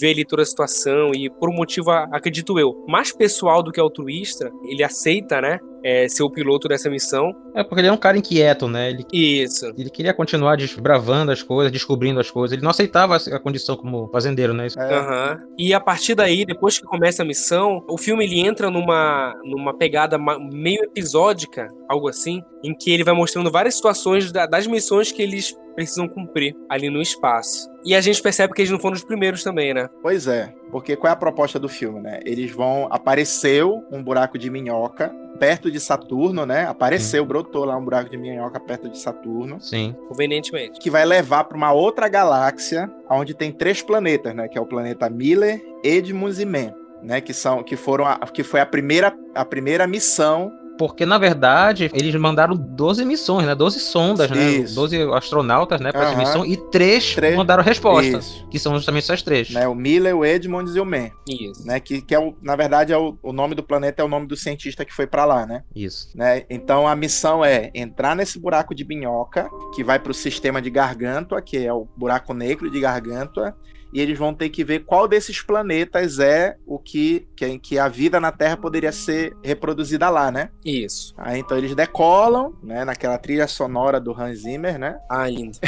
[0.00, 3.80] vê ali toda a situação e por um motivo, acredito eu, mais pessoal do que
[3.80, 7.34] altruísta, ele aceita, né, é, ser o piloto dessa missão.
[7.54, 8.90] É, porque ele é um cara inquieto, né?
[8.90, 9.66] Ele, Isso.
[9.76, 12.52] Ele queria continuar desbravando as coisas, descobrindo as coisas.
[12.52, 14.68] Ele não aceitava a condição como fazendeiro, né?
[14.76, 14.98] É.
[14.98, 15.38] Uhum.
[15.58, 19.74] E a partir daí, depois que começa a missão, o filme ele entra numa, numa
[19.76, 25.20] pegada meio episódica, algo assim, em que ele vai mostrando várias situações das missões que
[25.20, 27.70] eles precisam cumprir ali no espaço.
[27.84, 29.88] E a gente percebe que eles não foram os primeiros também, né?
[30.00, 32.20] Pois é, porque qual é a proposta do filme, né?
[32.24, 32.88] Eles vão.
[32.90, 36.66] Apareceu um buraco de minhoca perto de Saturno, né?
[36.66, 37.28] Apareceu, Sim.
[37.28, 39.60] brotou lá um buraco de minhoca perto de Saturno.
[39.60, 39.94] Sim.
[40.08, 40.78] Convenientemente.
[40.78, 44.46] Que vai levar para uma outra galáxia, onde tem três planetas, né?
[44.46, 46.74] Que é o planeta Miller, Edmunds e Men.
[47.02, 51.18] Né, que são que foram a, que foi a primeira a primeira missão porque, na
[51.18, 53.54] verdade, eles mandaram 12 missões, né?
[53.54, 54.50] 12 sondas, né?
[54.50, 54.74] Isso.
[54.74, 54.74] né?
[54.74, 55.92] 12 astronautas, né?
[55.92, 56.08] Para uhum.
[56.08, 56.46] essa missão.
[56.46, 57.36] E três, três...
[57.36, 58.26] mandaram respostas.
[58.26, 58.48] Isso.
[58.48, 59.50] Que são justamente essas três.
[59.50, 59.66] Né?
[59.68, 61.10] O Miller, o Edmonds e o Man.
[61.28, 61.66] Isso.
[61.66, 61.78] Né?
[61.80, 64.26] Que, que é o, na verdade, é o, o nome do planeta é o nome
[64.26, 65.62] do cientista que foi para lá, né?
[65.74, 66.10] Isso.
[66.14, 66.44] Né?
[66.48, 70.70] Então, a missão é entrar nesse buraco de minhoca, que vai para o sistema de
[70.70, 73.54] Gargantua, que é o buraco negro de Gargantua
[73.92, 77.88] e eles vão ter que ver qual desses planetas é o que, que, que a
[77.88, 80.50] vida na Terra poderia ser reproduzida lá, né?
[80.64, 81.14] Isso.
[81.18, 84.98] Aí então eles decolam, né, naquela trilha sonora do Hans Zimmer, né?
[85.10, 85.58] Ah, lindo.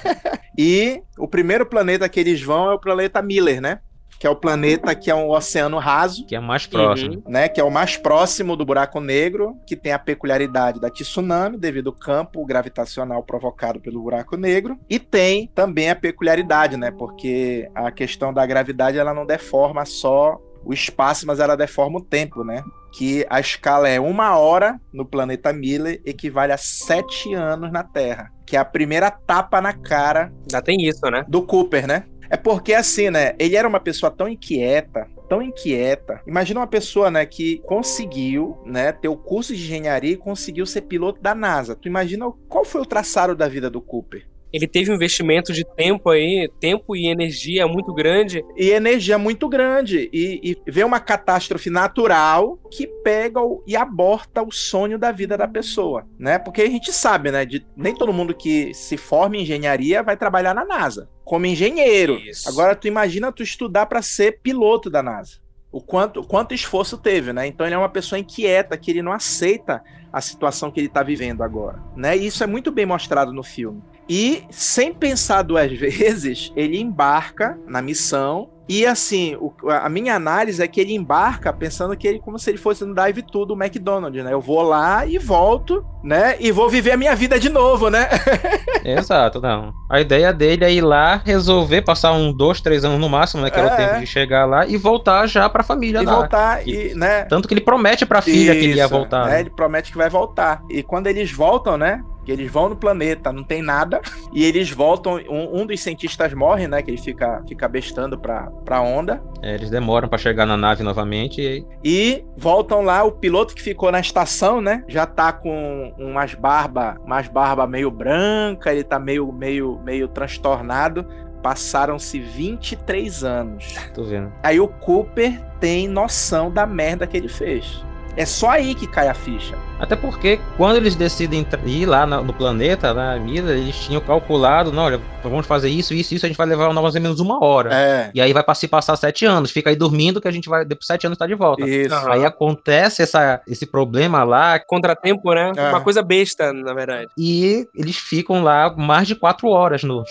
[0.56, 3.80] e o primeiro planeta que eles vão é o planeta Miller, né?
[4.18, 6.26] Que é o planeta que é um oceano raso.
[6.26, 7.14] Que é mais próximo.
[7.14, 7.22] Uhum.
[7.26, 11.56] Né, que é o mais próximo do buraco negro, que tem a peculiaridade da tsunami,
[11.56, 14.78] devido ao campo gravitacional provocado pelo buraco negro.
[14.88, 16.90] E tem também a peculiaridade, né?
[16.90, 22.02] Porque a questão da gravidade ela não deforma só o espaço, mas ela deforma o
[22.02, 22.62] tempo, né?
[22.92, 28.32] Que a escala é uma hora no planeta Miller, equivale a sete anos na Terra.
[28.44, 30.32] Que é a primeira tapa na cara.
[30.50, 31.24] Já tem isso, né?
[31.28, 32.04] Do Cooper, né?
[32.28, 33.34] É porque, assim, né?
[33.38, 36.20] Ele era uma pessoa tão inquieta, tão inquieta.
[36.26, 40.82] Imagina uma pessoa, né, que conseguiu, né, ter o curso de engenharia e conseguiu ser
[40.82, 41.74] piloto da NASA.
[41.76, 44.26] Tu imagina qual foi o traçado da vida do Cooper?
[44.56, 48.42] Ele teve um investimento de tempo aí, tempo e energia muito grande.
[48.56, 50.08] E energia muito grande.
[50.12, 55.36] E, e vê uma catástrofe natural que pega o, e aborta o sonho da vida
[55.36, 56.38] da pessoa, né?
[56.38, 57.44] Porque a gente sabe, né?
[57.44, 62.14] De, nem todo mundo que se forma em engenharia vai trabalhar na NASA como engenheiro.
[62.14, 62.48] Isso.
[62.48, 65.38] Agora tu imagina tu estudar para ser piloto da NASA.
[65.70, 67.46] O quanto, quanto esforço teve, né?
[67.46, 71.02] Então ele é uma pessoa inquieta, que ele não aceita a situação que ele está
[71.02, 72.16] vivendo agora, né?
[72.16, 73.82] E isso é muito bem mostrado no filme.
[74.08, 80.60] E, sem pensar duas vezes, ele embarca na missão e assim, o, a minha análise
[80.60, 83.62] é que ele embarca pensando que ele como se ele fosse no drive tudo do
[83.62, 84.32] McDonald's, né?
[84.32, 86.36] Eu vou lá e volto, né?
[86.40, 88.08] E vou viver a minha vida de novo, né?
[88.84, 89.72] Exato, não.
[89.88, 93.50] A ideia dele é ir lá, resolver, passar um, dois, três anos no máximo, né?
[93.50, 93.72] Que era é.
[93.72, 96.02] o tempo de chegar lá e voltar já pra família.
[96.02, 96.16] E lá.
[96.16, 97.22] voltar, e, né?
[97.24, 99.26] Tanto que ele promete pra filha Isso, que ele ia voltar.
[99.26, 99.40] Né?
[99.40, 100.60] Ele promete que vai voltar.
[100.68, 102.02] E quando eles voltam, né?
[102.26, 104.00] Que eles vão no planeta, não tem nada,
[104.34, 105.14] e eles voltam.
[105.30, 106.82] Um, um dos cientistas morre, né?
[106.82, 109.22] Que ele fica, fica bestando pra, pra onda.
[109.40, 111.64] É, eles demoram para chegar na nave novamente e...
[111.84, 114.82] e voltam lá, o piloto que ficou na estação, né?
[114.88, 121.06] Já tá com umas barba, umas barba meio branca, ele tá meio, meio, meio transtornado.
[121.42, 123.72] Passaram-se 23 anos.
[123.94, 124.32] Tô vendo.
[124.42, 127.84] Aí o Cooper tem noção da merda que ele fez.
[128.16, 129.56] É só aí que cai a ficha.
[129.78, 134.84] Até porque quando eles decidem ir lá no planeta, na Mira, eles tinham calculado, não,
[134.84, 137.74] olha, vamos fazer isso, isso, isso, a gente vai levar mais ou menos uma hora.
[137.74, 138.10] É.
[138.14, 140.80] E aí vai se passar sete anos, fica aí dormindo que a gente vai, depois
[140.80, 141.68] de sete anos tá de volta.
[141.68, 141.94] Isso.
[142.08, 145.52] Aí acontece essa, esse problema lá Contratempo, né?
[145.54, 145.68] É.
[145.68, 147.08] Uma coisa besta, na verdade.
[147.16, 150.02] e eles ficam lá mais de quatro horas no,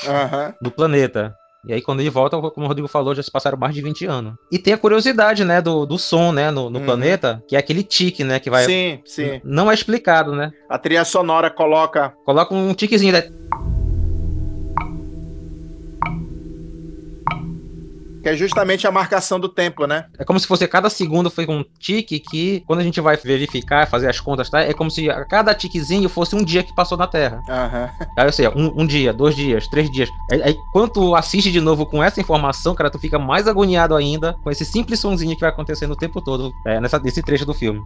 [0.61, 1.35] no planeta.
[1.67, 4.05] E aí, quando ele volta, como o Rodrigo falou, já se passaram mais de 20
[4.05, 4.33] anos.
[4.51, 6.85] E tem a curiosidade, né, do, do som, né, no, no Uhum.
[6.85, 8.65] planeta, que é aquele tique, né, que vai...
[8.65, 9.41] Sim, sim.
[9.43, 10.51] Não é explicado, né?
[10.69, 12.13] A trilha sonora coloca.
[12.25, 13.23] Coloca um tiquezinho, né?
[18.25, 20.05] Que é justamente a marcação do tempo, né?
[20.17, 23.87] É como se fosse cada segundo foi um tique que, quando a gente vai verificar,
[23.87, 24.61] fazer as contas, tá?
[24.61, 27.39] É como se a cada tiquezinho fosse um dia que passou na Terra.
[27.47, 27.87] Aham.
[28.17, 30.09] Aí, ou seja, um, um dia, dois dias, três dias.
[30.31, 33.95] Aí, aí, quando tu assiste de novo com essa informação, cara, tu fica mais agoniado
[33.95, 37.45] ainda com esse simples sonzinho que vai acontecendo o tempo todo é, nessa, nesse trecho
[37.45, 37.85] do filme.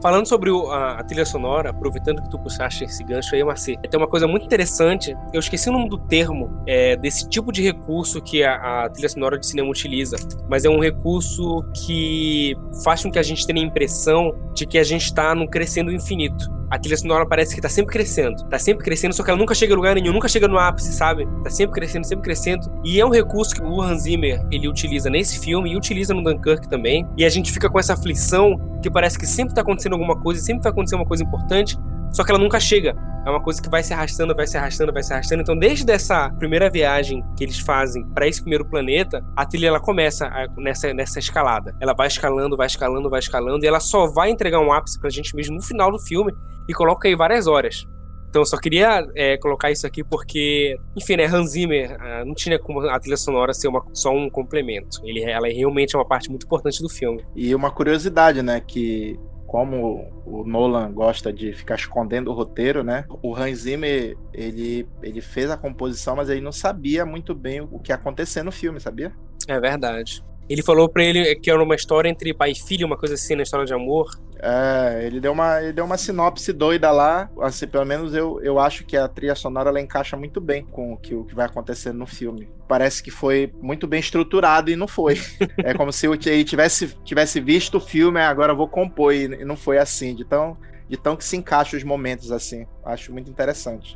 [0.00, 3.76] Falando sobre o- a, a trilha sonora, aproveitando que tu puxaste esse gancho aí, Marci,
[3.90, 5.16] tem uma coisa muito interessante.
[5.32, 9.08] Eu esqueci o nome do termo é, desse tipo de recurso que a, a trilha
[9.08, 10.16] sonora de cinema utiliza,
[10.48, 14.78] mas é um recurso que faz com que a gente tenha a impressão de que
[14.78, 16.57] a gente está num crescendo infinito.
[16.70, 18.44] A trilha sonora parece que tá sempre crescendo.
[18.44, 20.92] Tá sempre crescendo, só que ela nunca chega a lugar nenhum, nunca chega no ápice,
[20.92, 21.26] sabe?
[21.42, 22.70] Tá sempre crescendo, sempre crescendo.
[22.84, 26.22] E é um recurso que o Hans Zimmer, ele utiliza nesse filme e utiliza no
[26.22, 27.06] Dunkirk também.
[27.16, 30.40] E a gente fica com essa aflição que parece que sempre tá acontecendo alguma coisa,
[30.40, 31.78] sempre vai acontecer uma coisa importante,
[32.12, 32.94] só que ela nunca chega.
[33.26, 35.42] É uma coisa que vai se arrastando, vai se arrastando, vai se arrastando.
[35.42, 39.80] Então, desde essa primeira viagem que eles fazem para esse primeiro planeta, a trilha ela
[39.80, 41.76] começa a- nessa, nessa escalada.
[41.80, 45.10] Ela vai escalando, vai escalando, vai escalando, e ela só vai entregar um ápice pra
[45.10, 46.32] gente mesmo no final do filme
[46.68, 47.84] e coloca aí várias horas.
[48.30, 52.34] Então, eu só queria é, colocar isso aqui porque, enfim, né, Hans Zimmer ah, não
[52.34, 55.00] tinha como a trilha sonora ser uma- só um complemento.
[55.02, 57.22] Ele, ela realmente é uma parte muito importante do filme.
[57.34, 58.60] E uma curiosidade, né?
[58.60, 63.06] Que como o Nolan gosta de ficar escondendo o roteiro, né?
[63.22, 67.78] O Hans Zimmer, ele, ele fez a composição, mas ele não sabia muito bem o
[67.78, 69.10] que ia acontecer no filme, sabia?
[69.48, 70.22] É verdade.
[70.48, 73.34] Ele falou pra ele que era uma história entre pai e filho, uma coisa assim,
[73.34, 74.08] na história de amor.
[74.40, 77.28] É, ele deu uma, ele deu uma sinopse doida lá.
[77.40, 80.92] Assim, pelo menos eu, eu acho que a trilha sonora ela encaixa muito bem com
[80.92, 82.48] o que, o que vai acontecer no filme.
[82.66, 85.20] Parece que foi muito bem estruturado e não foi.
[85.58, 89.24] é como se ele tivesse, tivesse visto o filme, "Ah, agora eu vou compor, e
[89.24, 90.14] e não foi assim.
[90.14, 90.56] De tão,
[90.88, 92.66] de tão que se encaixa os momentos assim.
[92.84, 93.94] Acho muito interessante.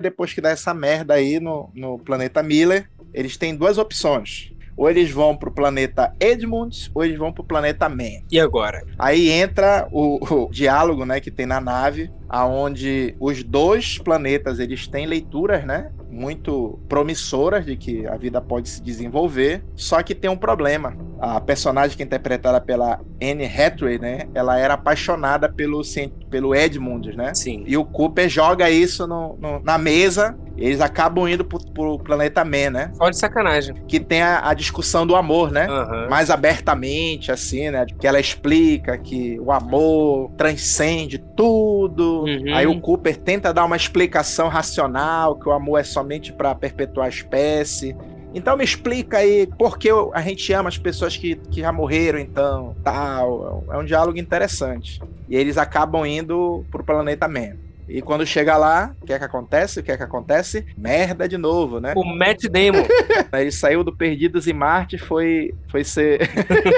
[0.00, 4.52] Depois que dá essa merda aí no, no planeta Miller, eles têm duas opções.
[4.76, 8.22] Ou eles vão pro planeta Edmund, ou eles vão pro planeta Man.
[8.30, 8.84] E agora?
[8.96, 14.86] Aí entra o, o diálogo, né, que tem na nave, aonde os dois planetas eles
[14.86, 19.62] têm leituras, né, muito promissoras de que a vida pode se desenvolver.
[19.76, 20.96] Só que tem um problema.
[21.20, 25.82] A personagem que é interpretada pela Anne Hathaway, né, ela era apaixonada pelo
[26.30, 27.32] pelo Edmund, né?
[27.34, 27.64] Sim.
[27.66, 30.36] E o Cooper joga isso no- no- na mesa.
[30.58, 32.90] Eles acabam indo pro, pro planeta Man, né?
[32.94, 33.76] Só de sacanagem.
[33.86, 35.66] Que tem a, a discussão do amor, né?
[35.68, 36.08] Aham.
[36.10, 37.86] mais abertamente, assim, né?
[37.98, 42.17] Que ela explica que o amor transcende tudo.
[42.24, 42.54] Uhum.
[42.54, 47.06] Aí o Cooper tenta dar uma explicação racional, que o amor é somente para perpetuar
[47.06, 47.96] a espécie.
[48.34, 52.18] Então me explica aí por que a gente ama as pessoas que, que já morreram,
[52.18, 53.64] então, tal.
[53.70, 55.00] É um diálogo interessante.
[55.28, 57.67] E eles acabam indo pro planeta Man.
[57.88, 59.80] E quando chega lá, o que é que acontece?
[59.80, 60.66] O que é que acontece?
[60.76, 61.94] Merda de novo, né?
[61.96, 62.86] O Matt Damon.
[63.32, 66.28] Ele saiu do Perdidos em Marte, foi, foi ser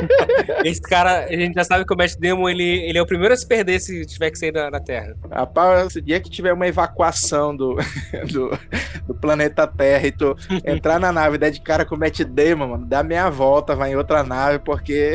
[0.64, 3.32] Esse cara, a gente já sabe que o Matt Damon, ele, ele é o primeiro
[3.32, 5.14] a se perder se tiver que sair da, da Terra.
[5.30, 7.76] Rapaz, esse dia que tiver uma evacuação do,
[8.30, 8.50] do,
[9.06, 12.20] do planeta Terra e tu entrar na nave e der de cara com o Matt
[12.20, 15.14] Damon, mano, dá meia volta, vai em outra nave, porque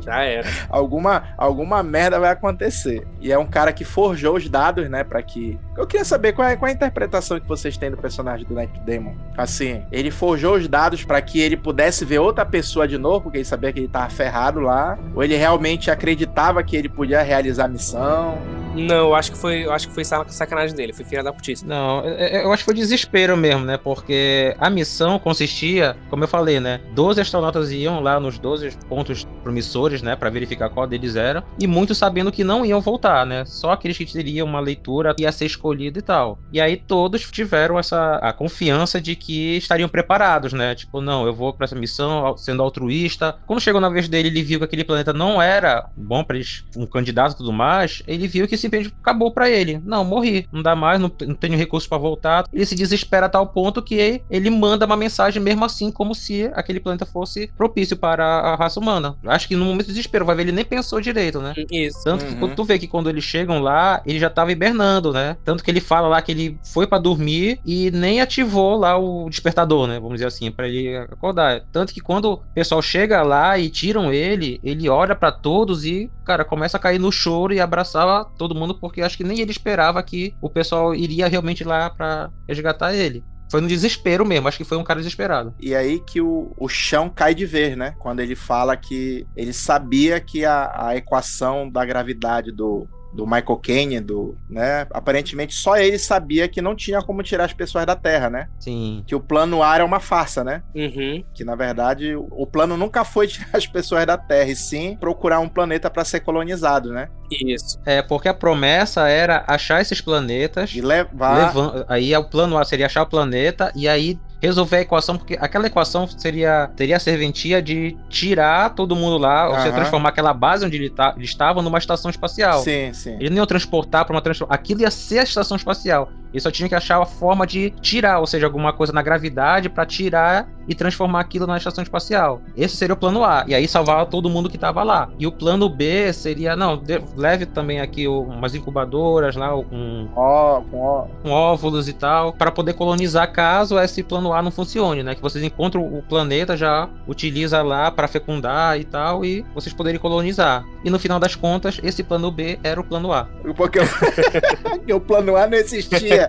[0.00, 0.48] Já era.
[0.68, 3.06] alguma, alguma merda vai acontecer.
[3.20, 5.58] E é um cara que forjou os dados, né, pra que...
[5.76, 8.54] Eu queria saber qual é, qual é a interpretação que vocês têm do personagem do
[8.54, 9.14] Matt Damon.
[9.36, 13.38] Assim, ele forjou os dados pra que ele pudesse ver outra pessoa de novo, porque
[13.38, 17.64] ele sabia que ele tava ferrado lá, ou ele realmente acreditava que ele podia realizar
[17.64, 18.38] a missão.
[18.74, 21.66] Não, eu acho que foi, acho que foi sacanagem dele, foi filha da putice.
[21.66, 23.76] Não, é, é, eu acho que foi desespero mesmo, né?
[23.76, 26.80] Porque a missão consistia, como eu falei, né?
[26.94, 30.16] 12 astronautas iam lá nos 12 pontos promissores, né?
[30.16, 31.44] Para verificar qual deles era.
[31.58, 33.44] E muitos sabendo que não iam voltar, né?
[33.44, 36.38] Só aqueles que teriam uma leitura ia ser escolhido e tal.
[36.52, 40.74] E aí todos tiveram essa a confiança de que estariam preparados, né?
[40.74, 43.36] Tipo, não, eu vou para essa missão sendo altruísta.
[43.46, 46.64] Quando chegou na vez dele, ele viu que aquele planeta não era bom para eles,
[46.76, 48.02] um candidato e tudo mais.
[48.06, 49.80] Ele viu que simplesmente acabou para ele.
[49.84, 52.44] Não, morri, não dá mais, não, não tenho recursos para voltar.
[52.52, 56.50] Ele se desespera a tal ponto que ele manda uma mensagem mesmo assim, como se
[56.54, 59.16] aquele planeta fosse propício para a raça humana.
[59.26, 61.54] Acho que no momento do desespero, vai ver, ele nem pensou direito, né?
[61.70, 62.02] Isso.
[62.04, 62.54] Tanto que uhum.
[62.54, 65.36] tu vê que quando eles chegam lá, ele já tava hibernando, né?
[65.44, 69.28] Tanto que ele fala lá que ele foi para dormir e nem ativou lá o
[69.28, 69.98] despertador, né?
[69.98, 71.62] Vamos dizer assim, para ele acordar.
[71.72, 76.10] Tanto que quando o pessoal chega lá e tiram ele, ele olha para todos e,
[76.24, 79.50] cara, começa a cair no choro e abraçar todo mundo, porque acho que nem ele
[79.50, 83.22] esperava que o pessoal iria realmente lá para resgatar ele.
[83.50, 85.54] Foi no desespero mesmo, acho que foi um cara desesperado.
[85.60, 87.94] E aí que o, o chão cai de ver, né?
[88.00, 93.60] Quando ele fala que ele sabia que a, a equação da gravidade do, do Michael
[93.62, 94.86] Caine, do, né?
[94.90, 98.48] Aparentemente só ele sabia que não tinha como tirar as pessoas da Terra, né?
[98.58, 99.04] Sim.
[99.06, 100.62] Que o plano A era uma farsa, né?
[100.74, 101.24] Uhum.
[101.32, 105.38] Que na verdade o plano nunca foi tirar as pessoas da Terra, e sim procurar
[105.38, 107.08] um planeta para ser colonizado, né?
[107.30, 107.80] Isso.
[107.86, 111.52] É, porque a promessa era achar esses planetas e levar.
[111.88, 115.66] Aí o plano A seria achar o planeta e aí resolver a equação, porque aquela
[115.66, 120.64] equação seria teria a serventia de tirar todo mundo lá, ou seja, transformar aquela base
[120.64, 122.60] onde ele, tá, ele estava numa estação espacial.
[122.60, 123.16] Sim, sim.
[123.20, 124.54] Ele não ia transportar para uma transformação.
[124.54, 126.10] Aquilo ia ser a estação espacial.
[126.32, 129.68] Ele só tinha que achar a forma de tirar, ou seja, alguma coisa na gravidade
[129.68, 132.40] para tirar e transformar aquilo na estação espacial.
[132.56, 133.44] Esse seria o plano A.
[133.46, 135.08] E aí salvar todo mundo que estava lá.
[135.18, 136.82] E o plano B seria, não,
[137.16, 142.74] leve também aqui umas incubadoras lá com, oh, com, com óvulos e tal, para poder
[142.74, 145.14] colonizar caso esse plano A não funcione, né?
[145.14, 150.00] Que vocês encontram o planeta, já utiliza lá para fecundar e tal, e vocês poderem
[150.00, 150.64] colonizar.
[150.84, 153.26] E no final das contas, esse plano B era o plano A.
[153.56, 153.78] Porque
[154.92, 156.28] o plano A não existia.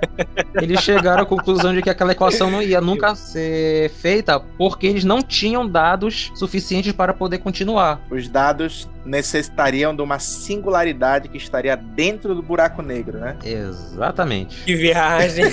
[0.56, 4.25] Eles chegaram à conclusão de que aquela equação não ia nunca ser feita
[4.58, 8.02] porque eles não tinham dados suficientes para poder continuar.
[8.10, 13.38] Os dados necessitariam de uma singularidade que estaria dentro do buraco negro, né?
[13.44, 14.64] Exatamente.
[14.64, 15.46] Que viagem!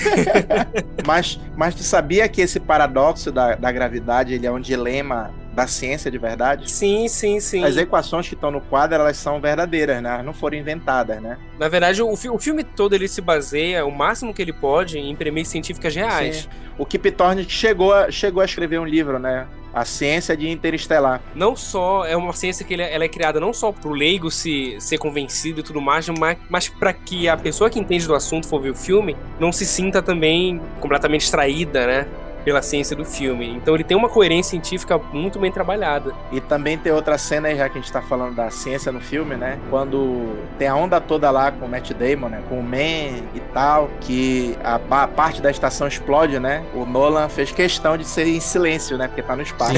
[1.06, 5.66] mas, mas tu sabia que esse paradoxo da, da gravidade ele é um dilema da
[5.66, 6.70] ciência de verdade?
[6.70, 7.62] Sim, sim, sim.
[7.62, 10.10] As equações que estão no quadro, elas são verdadeiras, né?
[10.14, 11.38] Elas não foram inventadas, né?
[11.58, 14.98] Na verdade, o, fi o filme todo ele se baseia, o máximo que ele pode,
[14.98, 16.36] em premissas científicas reais.
[16.36, 16.48] Sim.
[16.78, 19.46] O Kip Thorne chegou a, chegou a escrever um livro, né?
[19.74, 21.22] A ciência de interestelar.
[21.34, 24.98] Não só é uma ciência que ela é criada não só pro leigo se ser
[24.98, 28.60] convencido e tudo mais, mas, mas para que a pessoa que entende do assunto for
[28.60, 32.06] ver o filme não se sinta também completamente extraída, né?
[32.44, 33.48] Pela ciência do filme.
[33.48, 36.12] Então ele tem uma coerência científica muito bem trabalhada.
[36.30, 39.00] E também tem outra cena aí, já que a gente tá falando da ciência no
[39.00, 39.58] filme, né?
[39.70, 42.42] Quando tem a onda toda lá com o Matt Damon, né?
[42.48, 46.64] Com o Man e tal, que a, a parte da estação explode, né?
[46.74, 49.08] O Nolan fez questão de ser em silêncio, né?
[49.08, 49.74] Porque tá no espaço.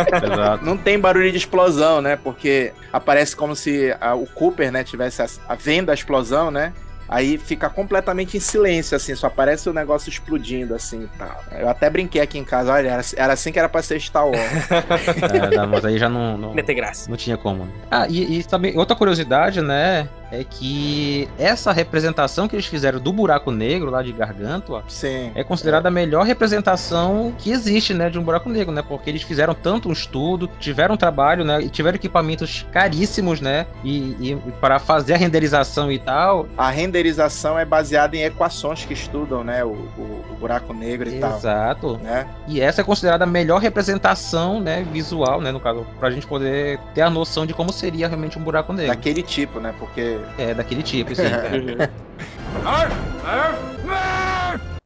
[0.62, 2.16] Não tem barulho de explosão, né?
[2.16, 6.72] Porque aparece como se a, o Cooper, né, tivesse a, a vendo a explosão, né?
[7.08, 11.42] Aí fica completamente em silêncio, assim, só aparece o negócio explodindo, assim e tal.
[11.52, 14.26] Eu até brinquei aqui em casa, olha, era, era assim que era pra ser Star
[14.26, 14.40] Wars.
[15.52, 16.38] é, não, mas aí já não.
[16.38, 17.10] Não, não tem graça.
[17.10, 17.68] Não tinha como.
[17.90, 20.08] Ah, e, e também, outra curiosidade, né?
[20.40, 25.44] É que essa representação que eles fizeram do buraco negro lá de Gargantua Sim, é
[25.44, 25.90] considerada é.
[25.90, 28.82] a melhor representação que existe, né, de um buraco negro, né?
[28.82, 33.66] Porque eles fizeram tanto um estudo, tiveram um trabalho, né, e tiveram equipamentos caríssimos, né,
[33.82, 36.46] e, e para fazer a renderização e tal.
[36.56, 41.16] A renderização é baseada em equações que estudam, né, o, o, o buraco negro e
[41.16, 41.30] Exato.
[41.30, 41.38] tal.
[41.38, 42.00] Exato.
[42.02, 42.26] Né?
[42.46, 46.78] E essa é considerada a melhor representação, né, visual, né, no caso, pra gente poder
[46.94, 48.94] ter a noção de como seria realmente um buraco negro.
[48.94, 51.22] Daquele tipo, né, porque é, daquele tipo, sim.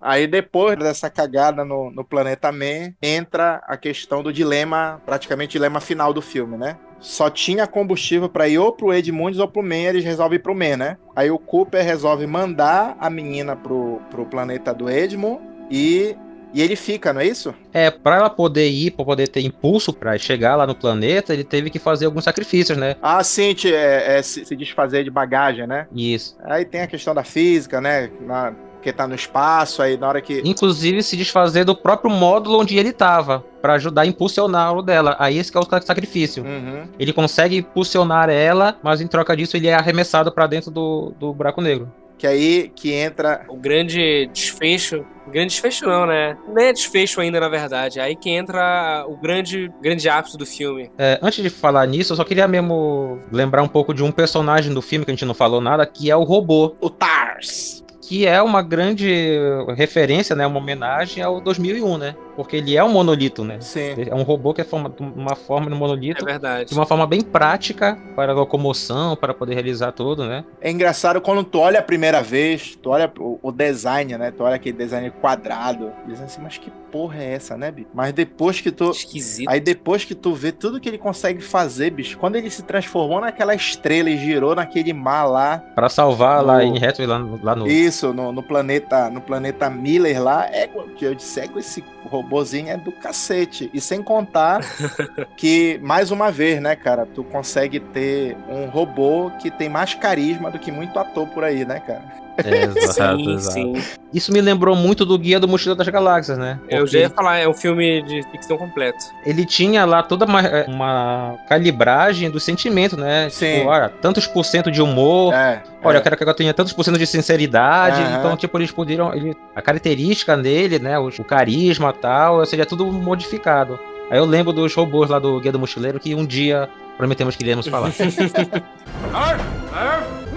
[0.00, 5.80] Aí depois dessa cagada no, no planeta Man, entra a questão do dilema, praticamente dilema
[5.80, 6.78] final do filme, né?
[7.00, 10.54] Só tinha combustível para ir ou pro Edmunds ou pro Man, eles resolvem ir pro
[10.54, 10.98] Man, né?
[11.14, 16.16] Aí o Cooper resolve mandar a menina pro, pro planeta do Edmund e
[16.52, 17.54] e ele fica, não é isso?
[17.72, 21.44] É, para ela poder ir, para poder ter impulso para chegar lá no planeta, ele
[21.44, 22.96] teve que fazer alguns sacrifícios, né?
[23.02, 25.86] Ah, sim, é, é se, se, desfazer de bagagem, né?
[25.94, 26.36] Isso.
[26.44, 28.10] Aí tem a questão da física, né?
[28.20, 30.40] Na, porque tá no espaço, aí na hora que.
[30.44, 35.16] Inclusive se desfazer do próprio módulo onde ele tava, para ajudar a impulsionar o dela.
[35.18, 36.44] Aí esse é o sacrifício.
[36.44, 36.86] Uhum.
[36.98, 41.32] Ele consegue impulsionar ela, mas em troca disso ele é arremessado para dentro do, do
[41.32, 41.90] buraco negro.
[42.18, 43.44] Que aí que entra.
[43.48, 45.06] O grande desfecho.
[45.28, 46.36] Grande desfecho não, né?
[46.48, 48.00] Nem é desfecho ainda, na verdade.
[48.00, 50.90] Aí que entra o grande, grande ápice do filme.
[50.98, 54.74] É, antes de falar nisso, eu só queria mesmo lembrar um pouco de um personagem
[54.74, 56.74] do filme que a gente não falou nada, que é o robô.
[56.80, 59.38] O Tars que é uma grande
[59.76, 62.16] referência, né, uma homenagem ao 2001, né?
[62.38, 63.56] Porque ele é um monolito, né?
[63.60, 63.96] Sim.
[63.96, 66.22] É um robô que é forma, uma forma de monolito.
[66.22, 66.70] É verdade.
[66.70, 70.44] De uma forma bem prática para locomoção, para poder realizar tudo, né?
[70.60, 74.30] É engraçado quando tu olha a primeira vez, tu olha o, o design, né?
[74.30, 77.88] Tu olha aquele design quadrado, dizendo assim, mas que porra é essa, né, bicho?
[77.92, 78.92] Mas depois que tu.
[78.92, 79.48] Esquisito.
[79.48, 83.20] Aí depois que tu vê tudo que ele consegue fazer, bicho, quando ele se transformou
[83.20, 85.58] naquela estrela e girou naquele mar lá.
[85.74, 86.46] Para salvar no...
[86.46, 87.66] lá em Retro lá, lá no.
[87.66, 91.82] Isso, no, no, planeta no planeta Miller lá, é que eu disse, é com esse
[92.28, 93.70] robozinho é do cacete.
[93.72, 94.60] E sem contar
[95.36, 100.50] que, mais uma vez, né, cara, tu consegue ter um robô que tem mais carisma
[100.50, 102.27] do que muito ator por aí, né, cara?
[102.76, 103.52] Exato, sim, exato.
[103.52, 103.74] Sim.
[104.12, 106.58] Isso me lembrou muito do Guia do Mochila das Galáxias, né?
[106.60, 108.98] Porque Eu já ia falar, é um filme de ficção completo.
[109.24, 113.28] Ele tinha lá toda uma, é, uma calibragem do sentimento, né?
[113.28, 113.58] Sim.
[113.58, 115.34] Tipo, olha, tantos por cento de humor.
[115.34, 115.98] É, olha, é.
[115.98, 118.00] eu quero que eu tenha tantos por cento de sinceridade.
[118.00, 118.18] Uhum.
[118.18, 119.12] Então, tipo, eles poderiam.
[119.12, 120.98] Ele, a característica dele, né?
[120.98, 123.78] O, o carisma e tal, seria tudo modificado.
[124.10, 127.44] Aí eu lembro dos robôs lá do Guia do Mochileiro que um dia prometemos que
[127.44, 127.92] iremos falar.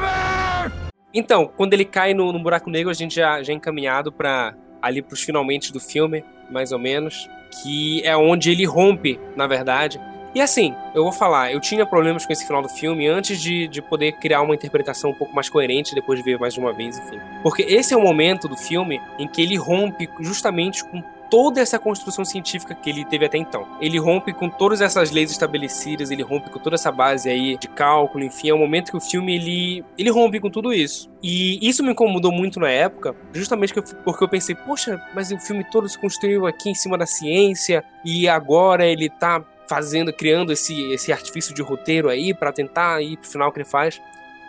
[1.13, 4.55] Então, quando ele cai no, no buraco negro, a gente já, já é encaminhado para
[4.81, 7.29] ali pros finalmente do filme, mais ou menos,
[7.61, 9.99] que é onde ele rompe, na verdade.
[10.33, 13.67] E assim, eu vou falar, eu tinha problemas com esse final do filme antes de,
[13.67, 16.71] de poder criar uma interpretação um pouco mais coerente depois de ver mais de uma
[16.71, 17.19] vez, enfim.
[17.43, 21.79] Porque esse é o momento do filme em que ele rompe justamente com toda essa
[21.79, 23.65] construção científica que ele teve até então.
[23.79, 27.69] Ele rompe com todas essas leis estabelecidas, ele rompe com toda essa base aí de
[27.69, 31.09] cálculo, enfim, é o momento que o filme ele, ele rompe com tudo isso.
[31.23, 35.63] E isso me incomodou muito na época, justamente porque eu pensei, poxa, mas o filme
[35.63, 40.91] todo se construiu aqui em cima da ciência e agora ele tá fazendo, criando esse,
[40.91, 44.01] esse artifício de roteiro aí para tentar ir pro final que ele faz.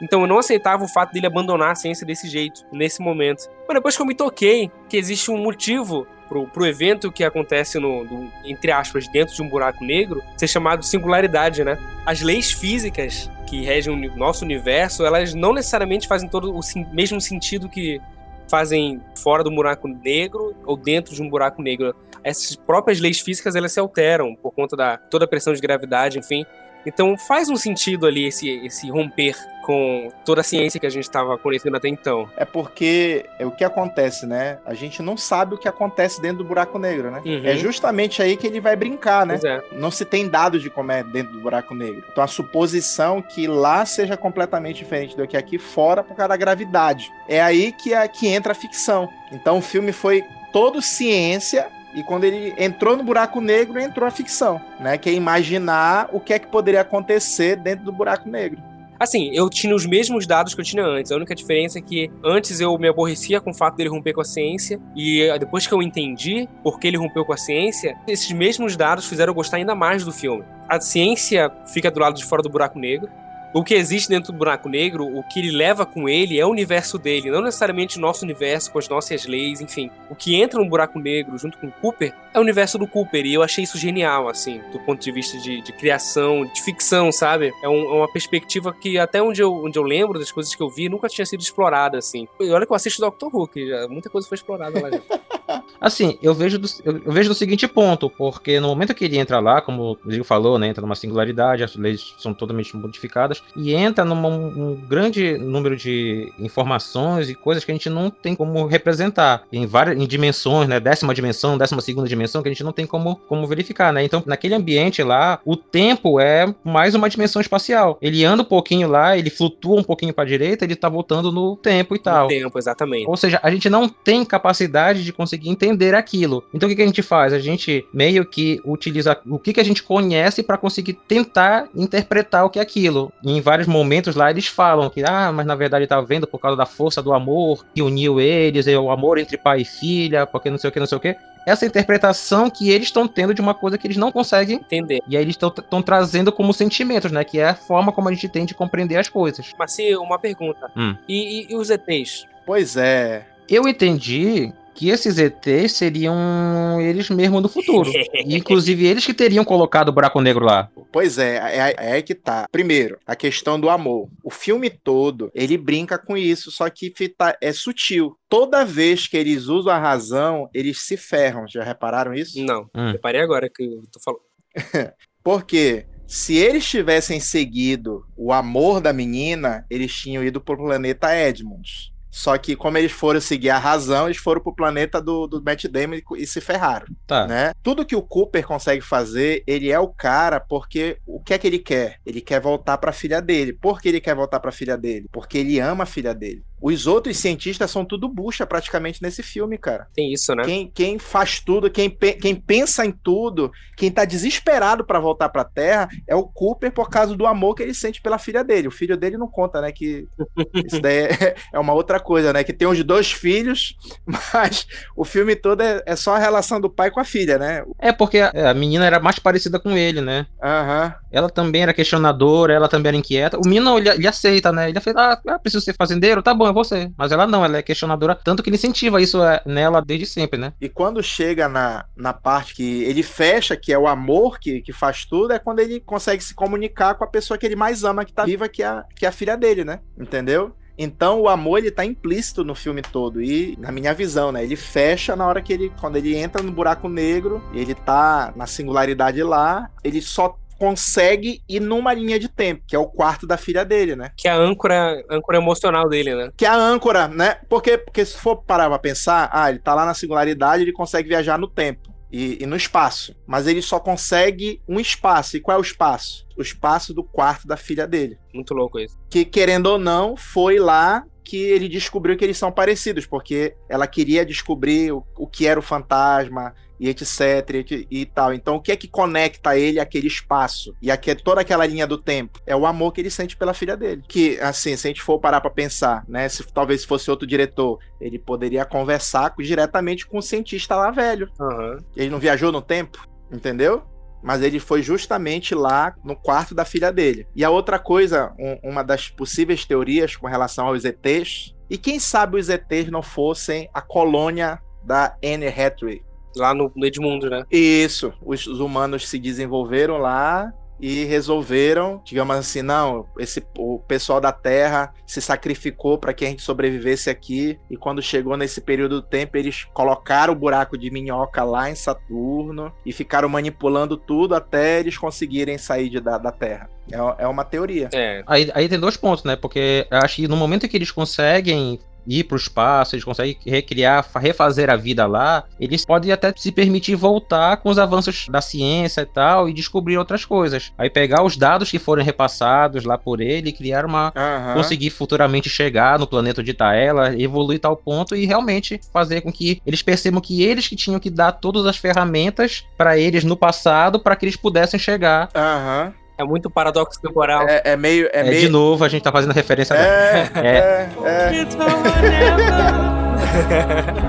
[0.02, 3.48] Então eu não aceitava o fato dele abandonar a ciência desse jeito, nesse momento.
[3.68, 7.78] Mas depois que eu me toquei que existe um motivo pro, pro evento que acontece
[7.78, 11.78] no, no, entre aspas, dentro de um buraco negro, ser chamado singularidade, né?
[12.06, 16.60] As leis físicas que regem o nosso universo, elas não necessariamente fazem todo o
[16.90, 18.00] mesmo sentido que
[18.48, 21.94] fazem fora do buraco negro ou dentro de um buraco negro.
[22.24, 26.18] Essas próprias leis físicas, elas se alteram por conta da toda a pressão de gravidade,
[26.18, 26.46] enfim.
[26.84, 31.04] Então faz um sentido ali esse, esse romper com toda a ciência que a gente
[31.04, 32.28] estava conhecendo até então.
[32.36, 34.58] É porque é o que acontece, né?
[34.66, 37.22] A gente não sabe o que acontece dentro do buraco negro, né?
[37.24, 37.42] Uhum.
[37.44, 39.38] É justamente aí que ele vai brincar, né?
[39.44, 39.62] É.
[39.72, 42.04] Não se tem dados de como é dentro do buraco negro.
[42.10, 46.36] Então a suposição que lá seja completamente diferente do que aqui fora por causa da
[46.36, 47.12] gravidade.
[47.28, 49.08] É aí que, a, que entra a ficção.
[49.30, 54.10] Então o filme foi todo ciência e quando ele entrou no buraco negro, entrou a
[54.10, 54.96] ficção, né?
[54.96, 58.60] Que é imaginar o que é que poderia acontecer dentro do buraco negro.
[59.02, 61.10] Assim, eu tinha os mesmos dados que eu tinha antes.
[61.10, 64.20] A única diferença é que antes eu me aborrecia com o fato dele romper com
[64.20, 64.80] a ciência.
[64.94, 68.76] E eh, depois que eu entendi por que ele rompeu com a ciência, esses mesmos
[68.76, 70.44] dados fizeram eu gostar ainda mais do filme.
[70.68, 73.10] A ciência fica do lado de fora do buraco negro
[73.52, 76.50] o que existe dentro do buraco negro, o que ele leva com ele é o
[76.50, 79.90] universo dele, não necessariamente o nosso universo com as nossas leis, enfim.
[80.08, 83.34] O que entra no buraco negro junto com Cooper é o universo do Cooper, e
[83.34, 87.52] eu achei isso genial, assim, do ponto de vista de, de criação, de ficção, sabe?
[87.62, 90.62] É, um, é, uma perspectiva que até onde eu, onde eu lembro das coisas que
[90.62, 92.26] eu vi nunca tinha sido explorada, assim.
[92.40, 94.88] E olha que eu assisto Doctor Who, que já, muita coisa foi explorada lá.
[95.80, 99.18] Assim, eu vejo, do, eu, eu, vejo do seguinte ponto, porque no momento que ele
[99.18, 103.42] entra lá, como o Rodrigo falou, né, entra numa singularidade, as leis são totalmente modificadas,
[103.56, 108.34] e entra num um grande número de informações e coisas que a gente não tem
[108.34, 112.64] como representar em várias em dimensões, né, décima dimensão, décima segunda dimensão, que a gente
[112.64, 114.04] não tem como, como verificar, né?
[114.04, 117.98] Então, naquele ambiente lá, o tempo é mais uma dimensão espacial.
[118.00, 121.32] Ele anda um pouquinho lá, ele flutua um pouquinho para a direita, ele tá voltando
[121.32, 122.24] no tempo e tal.
[122.24, 123.08] No tempo, exatamente.
[123.08, 126.44] Ou seja, a gente não tem capacidade de conseguir entender aquilo.
[126.52, 127.32] Então, o que, que a gente faz?
[127.32, 132.44] A gente meio que utiliza o que, que a gente conhece para conseguir tentar interpretar
[132.44, 133.12] o que é aquilo.
[133.22, 136.38] E em vários momentos lá eles falam que, ah, mas na verdade tá vendo por
[136.38, 140.26] causa da força do amor que uniu eles, é o amor entre pai e filha,
[140.26, 141.16] porque não sei o que, não sei o que
[141.46, 145.00] essa interpretação que eles estão tendo de uma coisa que eles não conseguem entender.
[145.08, 147.24] E aí eles estão trazendo como sentimentos, né?
[147.24, 149.52] Que é a forma como a gente tem de compreender as coisas.
[149.58, 150.70] Mas se uma pergunta.
[150.76, 150.96] Hum.
[151.08, 152.26] E, e, e os ETs?
[152.46, 153.26] Pois é.
[153.48, 157.90] Eu entendi que esses ETs seriam eles mesmos do futuro.
[158.26, 160.70] inclusive, eles que teriam colocado o buraco negro lá.
[160.92, 162.46] Pois é, é, é aí que tá.
[162.50, 164.08] Primeiro, a questão do amor.
[164.22, 166.92] O filme todo, ele brinca com isso, só que
[167.40, 168.16] é sutil.
[168.28, 171.46] Toda vez que eles usam a razão, eles se ferram.
[171.46, 172.42] Já repararam isso?
[172.44, 172.92] Não, hum.
[172.92, 174.22] reparei agora que eu tô falando.
[175.22, 181.91] Porque se eles tivessem seguido o amor da menina, eles tinham ido pro planeta Edmunds.
[182.12, 185.64] Só que, como eles foram seguir a razão, eles foram pro planeta do, do Matt
[185.64, 186.86] Damon e, se ferraram.
[187.06, 187.26] Tá.
[187.26, 187.52] Né?
[187.62, 191.46] Tudo que o Cooper consegue fazer, ele é o cara porque o que é que
[191.46, 191.98] ele quer?
[192.04, 193.54] Ele quer voltar pra filha dele.
[193.54, 195.06] Por que ele quer voltar pra filha dele?
[195.10, 196.44] Porque ele ama a filha dele.
[196.62, 199.88] Os outros cientistas são tudo bucha praticamente nesse filme, cara.
[199.94, 200.44] Tem isso, né?
[200.44, 205.28] Quem, quem faz tudo, quem, pe quem pensa em tudo, quem tá desesperado para voltar
[205.28, 208.68] pra Terra é o Cooper por causa do amor que ele sente pela filha dele.
[208.68, 209.72] O filho dele não conta, né?
[209.72, 210.06] Que
[210.64, 212.44] isso daí é, é uma outra coisa, né?
[212.44, 213.76] Que tem os dois filhos,
[214.32, 217.64] mas o filme todo é, é só a relação do pai com a filha, né?
[217.80, 220.26] É porque a, a menina era mais parecida com ele, né?
[220.40, 220.84] Aham.
[220.84, 221.02] Uhum.
[221.12, 223.38] Ela também era questionadora, ela também era inquieta.
[223.38, 224.70] O menino, ele, ele aceita, né?
[224.70, 226.90] Ele fala, ah, preciso ser fazendeiro, tá bom, você.
[226.96, 230.38] Mas ela não, ela é questionadora, tanto que ele incentiva isso é, nela desde sempre,
[230.38, 230.52] né?
[230.60, 234.72] E quando chega na, na parte que ele fecha, que é o amor que, que
[234.72, 238.04] faz tudo, é quando ele consegue se comunicar com a pessoa que ele mais ama,
[238.04, 239.80] que tá viva, que é a, que é a filha dele, né?
[239.98, 240.54] Entendeu?
[240.76, 244.56] Então o amor ele tá implícito no filme todo e na minha visão, né, ele
[244.56, 249.22] fecha na hora que ele quando ele entra no buraco negro, ele tá na singularidade
[249.22, 253.64] lá, ele só consegue ir numa linha de tempo, que é o quarto da filha
[253.64, 254.12] dele, né?
[254.16, 256.30] Que é a âncora, âncora emocional dele, né?
[256.36, 257.40] Que é a âncora, né?
[257.48, 261.08] Porque, porque se for parar pra pensar, ah, ele tá lá na singularidade, ele consegue
[261.08, 261.90] viajar no tempo.
[262.12, 263.12] E, e, no espaço.
[263.26, 265.36] Mas ele só consegue um espaço.
[265.36, 266.28] E qual é o espaço?
[266.38, 268.16] O espaço do quarto da filha dele.
[268.32, 268.96] Muito louco isso.
[269.10, 273.86] Que, querendo ou não, foi lá que ele descobriu que eles são parecidos, porque ela
[273.86, 278.34] queria descobrir o, o que era o fantasma, e etc e, e, tal.
[278.34, 281.96] Então, o que é que conecta ele àquele espaço e aqui, toda aquela linha do
[281.96, 282.40] tempo?
[282.44, 284.02] É o amor que ele sente pela filha dele.
[284.08, 287.78] Que, assim, se a gente for parar para pensar, né, se talvez fosse outro diretor,
[288.00, 291.30] ele poderia conversar diretamente com o cientista lá velho.
[291.38, 291.78] Uhum.
[291.96, 293.84] Ele não viajou no tempo, entendeu?
[294.24, 297.26] mas ele foi justamente lá no quarto da filha dele.
[297.34, 301.98] E a outra coisa, um, uma das possíveis teorias com relação aos ETs, e quem
[301.98, 306.04] sabe os ETs não fossem a colônia da Anne Hathaway,
[306.36, 307.44] Lá no, no Edmundo, né?
[307.50, 308.12] Isso.
[308.24, 314.32] Os, os, humanos se desenvolveram lá e resolveram, digamos assim, não, esse o pessoal da
[314.32, 319.06] Terra se sacrificou para que a gente sobrevivesse aqui e quando chegou nesse período do
[319.06, 324.80] tempo eles colocaram o buraco de minhoca lá em Saturno e ficaram manipulando tudo até
[324.80, 326.68] eles conseguirem sair de, da, da Terra.
[326.90, 327.88] É, é uma teoria.
[327.92, 328.24] É.
[328.26, 329.36] Aí, aí tem dois pontos, né?
[329.36, 334.06] Porque acho que no momento que eles conseguem ir para o espaço, eles conseguem recriar,
[334.16, 339.02] refazer a vida lá, eles podem até se permitir voltar com os avanços da ciência
[339.02, 340.72] e tal e descobrir outras coisas.
[340.76, 344.12] Aí pegar os dados que foram repassados lá por ele e criar uma.
[344.16, 344.54] Uhum.
[344.54, 349.60] conseguir futuramente chegar no planeta de Taela, evoluir tal ponto e realmente fazer com que
[349.66, 353.98] eles percebam que eles que tinham que dar todas as ferramentas para eles no passado
[353.98, 355.92] para que eles pudessem chegar uhum.
[356.22, 357.48] É muito paradoxo temporal.
[357.48, 358.06] É, é meio.
[358.12, 358.40] É, é meio...
[358.40, 359.74] De novo, a gente tá fazendo referência.
[359.74, 361.42] É, é, é.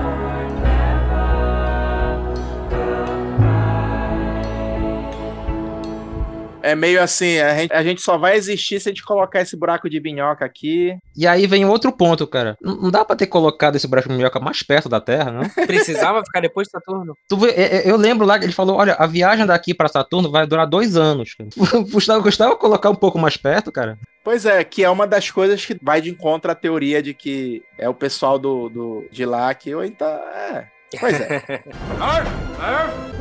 [6.64, 9.54] é meio assim, a gente, a gente, só vai existir se a gente colocar esse
[9.54, 10.96] buraco de minhoca aqui.
[11.14, 12.56] E aí vem outro ponto, cara.
[12.60, 15.42] Não, não dá pra ter colocado esse buraco de minhoca mais perto da Terra, não?
[15.66, 17.14] Precisava ficar depois de Saturno.
[17.28, 20.30] Tu é, é, eu lembro lá que ele falou: olha, a viagem daqui pra Saturno
[20.30, 21.36] vai durar dois anos.
[21.92, 23.98] Gustavo, Gustavo colocar um pouco mais perto, cara.
[24.24, 27.62] Pois é, que é uma das coisas que vai de encontro à teoria de que
[27.76, 30.08] é o pessoal do, do de lá que eu então.
[30.08, 30.66] É,
[31.00, 31.42] Pois é.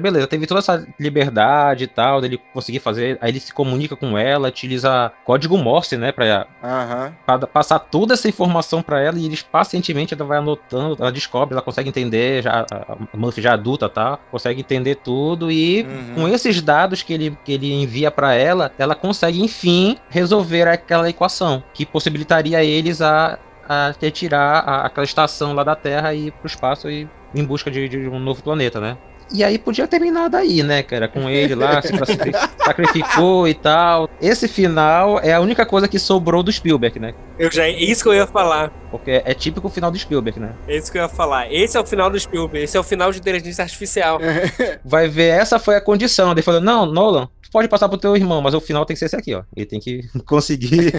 [0.00, 3.18] Beleza, teve toda essa liberdade e tal, dele conseguir fazer.
[3.20, 7.12] Aí ele se comunica com ela, utiliza código Morse, né, pra, uhum.
[7.26, 11.54] pra passar toda essa informação pra ela e eles pacientemente ela vai anotando, ela descobre,
[11.54, 14.18] ela consegue entender, já, a Muffy já adulta, tá?
[14.30, 16.14] Consegue entender tudo e uhum.
[16.14, 21.08] com esses dados que ele, que ele envia para ela, ela consegue enfim resolver aquela
[21.08, 23.38] equação que possibilitaria eles a
[23.68, 27.70] a retirar a, aquela estação lá da Terra e ir pro espaço e em busca
[27.70, 28.96] de, de, um novo planeta, né?
[29.32, 31.06] E aí podia terminar daí, né, cara?
[31.06, 31.92] Com ele lá, se
[32.64, 34.08] sacrificou e tal.
[34.20, 37.14] Esse final é a única coisa que sobrou do Spielberg, né?
[37.38, 38.70] Eu já, é isso que eu ia falar.
[38.90, 40.54] Porque é típico o final do Spielberg, né?
[40.66, 41.52] É isso que eu ia falar.
[41.52, 42.64] Esse é o final do Spielberg.
[42.64, 44.18] Esse é o final de inteligência artificial.
[44.84, 46.32] Vai ver, essa foi a condição.
[46.32, 49.06] Ele falou: não, Nolan, pode passar pro teu irmão, mas o final tem que ser
[49.06, 49.42] esse aqui, ó.
[49.54, 50.92] Ele tem que conseguir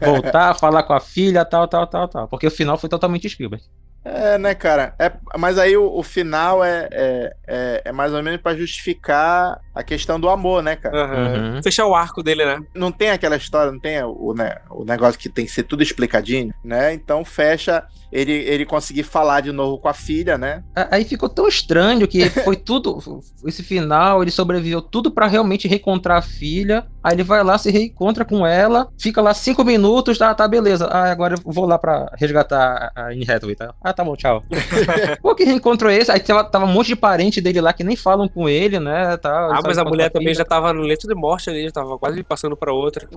[0.00, 2.28] voltar, falar com a filha, tal, tal, tal, tal.
[2.28, 3.64] Porque o final foi totalmente Spielberg.
[4.02, 4.94] É, né, cara?
[4.98, 9.60] É, mas aí o, o final é, é, é, é, mais ou menos para justificar
[9.80, 11.06] a questão do amor, né, cara?
[11.06, 11.54] Uhum.
[11.54, 11.62] Uhum.
[11.62, 12.60] Fechar o arco dele, né?
[12.74, 15.82] Não tem aquela história, não tem o, né, o negócio que tem que ser tudo
[15.82, 16.92] explicadinho, né?
[16.92, 20.62] Então fecha ele, ele conseguir falar de novo com a filha, né?
[20.90, 23.20] Aí ficou tão estranho que foi tudo.
[23.46, 26.86] esse final, ele sobreviveu tudo para realmente reencontrar a filha.
[27.02, 30.86] Aí ele vai lá, se reencontra com ela, fica lá cinco minutos, tá, tá, beleza.
[30.86, 33.72] Ah, agora eu vou lá pra resgatar a Anne Hathaway, tá?
[33.80, 34.42] Ah, tá bom, tchau.
[35.22, 36.10] Pô, que reencontrou esse?
[36.10, 39.16] Aí tava, tava um monte de parente dele lá que nem falam com ele, né?
[39.16, 41.98] Tá, ah, mas a mulher também já tava no leito de morte ali, já tava
[41.98, 43.08] quase passando pra outra.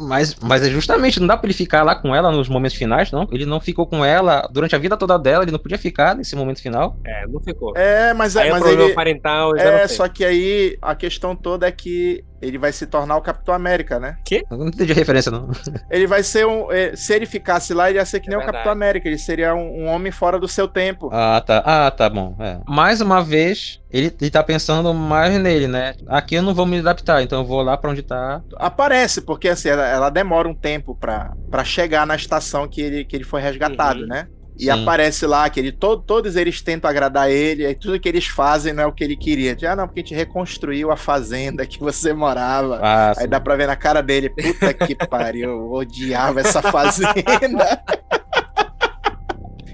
[0.00, 3.10] Mas, mas é justamente, não dá pra ele ficar lá com ela nos momentos finais,
[3.10, 3.28] não?
[3.30, 6.34] Ele não ficou com ela durante a vida toda dela, ele não podia ficar nesse
[6.36, 6.96] momento final.
[7.04, 7.76] É, não ficou.
[7.76, 8.94] É, mas, é, aí mas é ele...
[8.94, 13.22] parental É, só que aí a questão toda é que ele vai se tornar o
[13.22, 14.16] Capitão América, né?
[14.24, 14.44] Que?
[14.50, 15.50] Não entendi a referência, não.
[15.90, 16.70] Ele vai ser um.
[16.72, 19.08] É, se ele ficasse lá, ele ia ser que nem é o Capitão América.
[19.08, 21.10] Ele seria um, um, homem fora do seu tempo.
[21.12, 21.62] Ah, tá.
[21.64, 22.34] Ah, tá bom.
[22.38, 22.58] É.
[22.66, 25.94] Mais uma vez, ele, ele tá pensando mais nele, né?
[26.06, 28.42] Aqui eu não vou me adaptar, então eu vou lá para onde tá.
[28.56, 33.16] Aparece, porque assim, ela, ela demora um tempo para chegar na estação que ele, que
[33.16, 34.06] ele foi resgatado, uhum.
[34.06, 34.28] né?
[34.60, 34.70] E Sim.
[34.70, 38.74] aparece lá que ele, to, todos eles tentam agradar ele, e tudo que eles fazem
[38.74, 39.56] não é o que ele queria.
[39.66, 42.78] ah, não, porque a gente reconstruiu a fazenda que você morava.
[42.82, 47.14] Ah, Aí dá pra ver na cara dele, puta que pariu, eu odiava essa fazenda.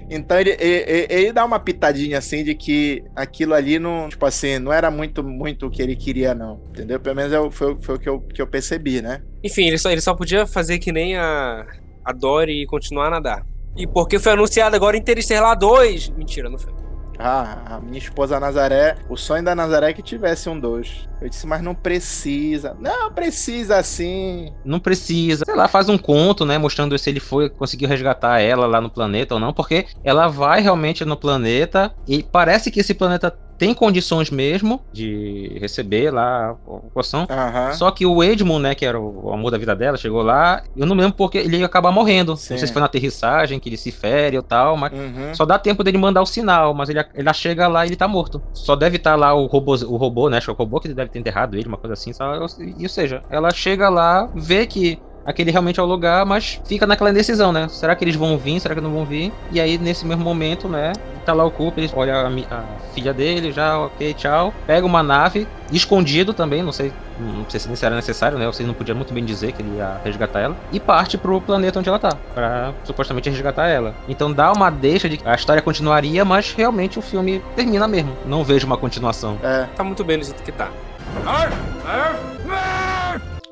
[0.09, 4.57] Então ele, ele, ele, dá uma pitadinha assim de que aquilo ali não, tipo assim,
[4.57, 6.61] não era muito muito o que ele queria, não.
[6.69, 6.97] Entendeu?
[6.97, 9.21] Pelo menos eu, foi, foi o que eu, que eu percebi, né?
[9.43, 11.67] Enfim, ele só, ele só podia fazer que nem a,
[12.05, 13.45] a Dory e continuar a nadar.
[13.77, 16.09] E porque foi anunciado agora Interestelar 2.
[16.09, 16.73] Mentira, não foi.
[17.19, 21.09] Ah, a minha esposa Nazaré, o sonho da Nazaré é que tivesse um 2.
[21.19, 22.75] Eu disse, mas não precisa.
[22.79, 24.53] Não, precisa sim.
[24.63, 25.43] Não precisa.
[25.43, 26.59] Sei lá, faz um conto, né?
[26.59, 29.51] Mostrando se ele foi, conseguiu resgatar ela lá no planeta ou não.
[29.51, 35.57] Porque ela vai realmente no planeta e parece que esse planeta tem condições mesmo de
[35.59, 36.55] receber lá a
[36.93, 37.21] poção.
[37.21, 37.73] Uhum.
[37.73, 40.63] Só que o Edmund, né, que era o amor da vida dela, chegou lá.
[40.75, 42.35] Eu não lembro porque ele ia acabar morrendo.
[42.35, 42.53] Sim.
[42.53, 45.33] Não sei se foi na aterrissagem que ele se fere ou tal, mas uhum.
[45.33, 46.73] só dá tempo dele mandar o sinal.
[46.73, 48.41] Mas ele, ele chega lá e ele tá morto.
[48.53, 50.37] Só deve estar tá lá o robô, o robô, né?
[50.37, 52.13] Acho que é o robô que deve ter enterrado ele, uma coisa assim.
[52.13, 56.87] Só, ou seja, ela chega lá, vê que aquele realmente é o lugar, mas fica
[56.87, 57.67] naquela indecisão, né?
[57.67, 58.61] Será que eles vão vir?
[58.61, 59.33] Será que não vão vir?
[59.51, 60.93] E aí, nesse mesmo momento, né?
[61.25, 62.63] Tá lá o Cooper, ele olha a, a,
[62.95, 64.53] filha dele, já, ok, tchau.
[64.65, 68.45] Pega uma nave, escondido também, não sei, não sei se isso era necessário, né?
[68.45, 70.55] Vocês não podiam muito bem dizer que ele ia resgatar ela.
[70.71, 73.93] E parte pro planeta onde ela tá, pra supostamente resgatar ela.
[74.07, 78.15] Então dá uma deixa de que a história continuaria, mas realmente o filme termina mesmo.
[78.25, 79.37] Não vejo uma continuação.
[79.43, 80.69] É, tá muito bem do jeito que tá.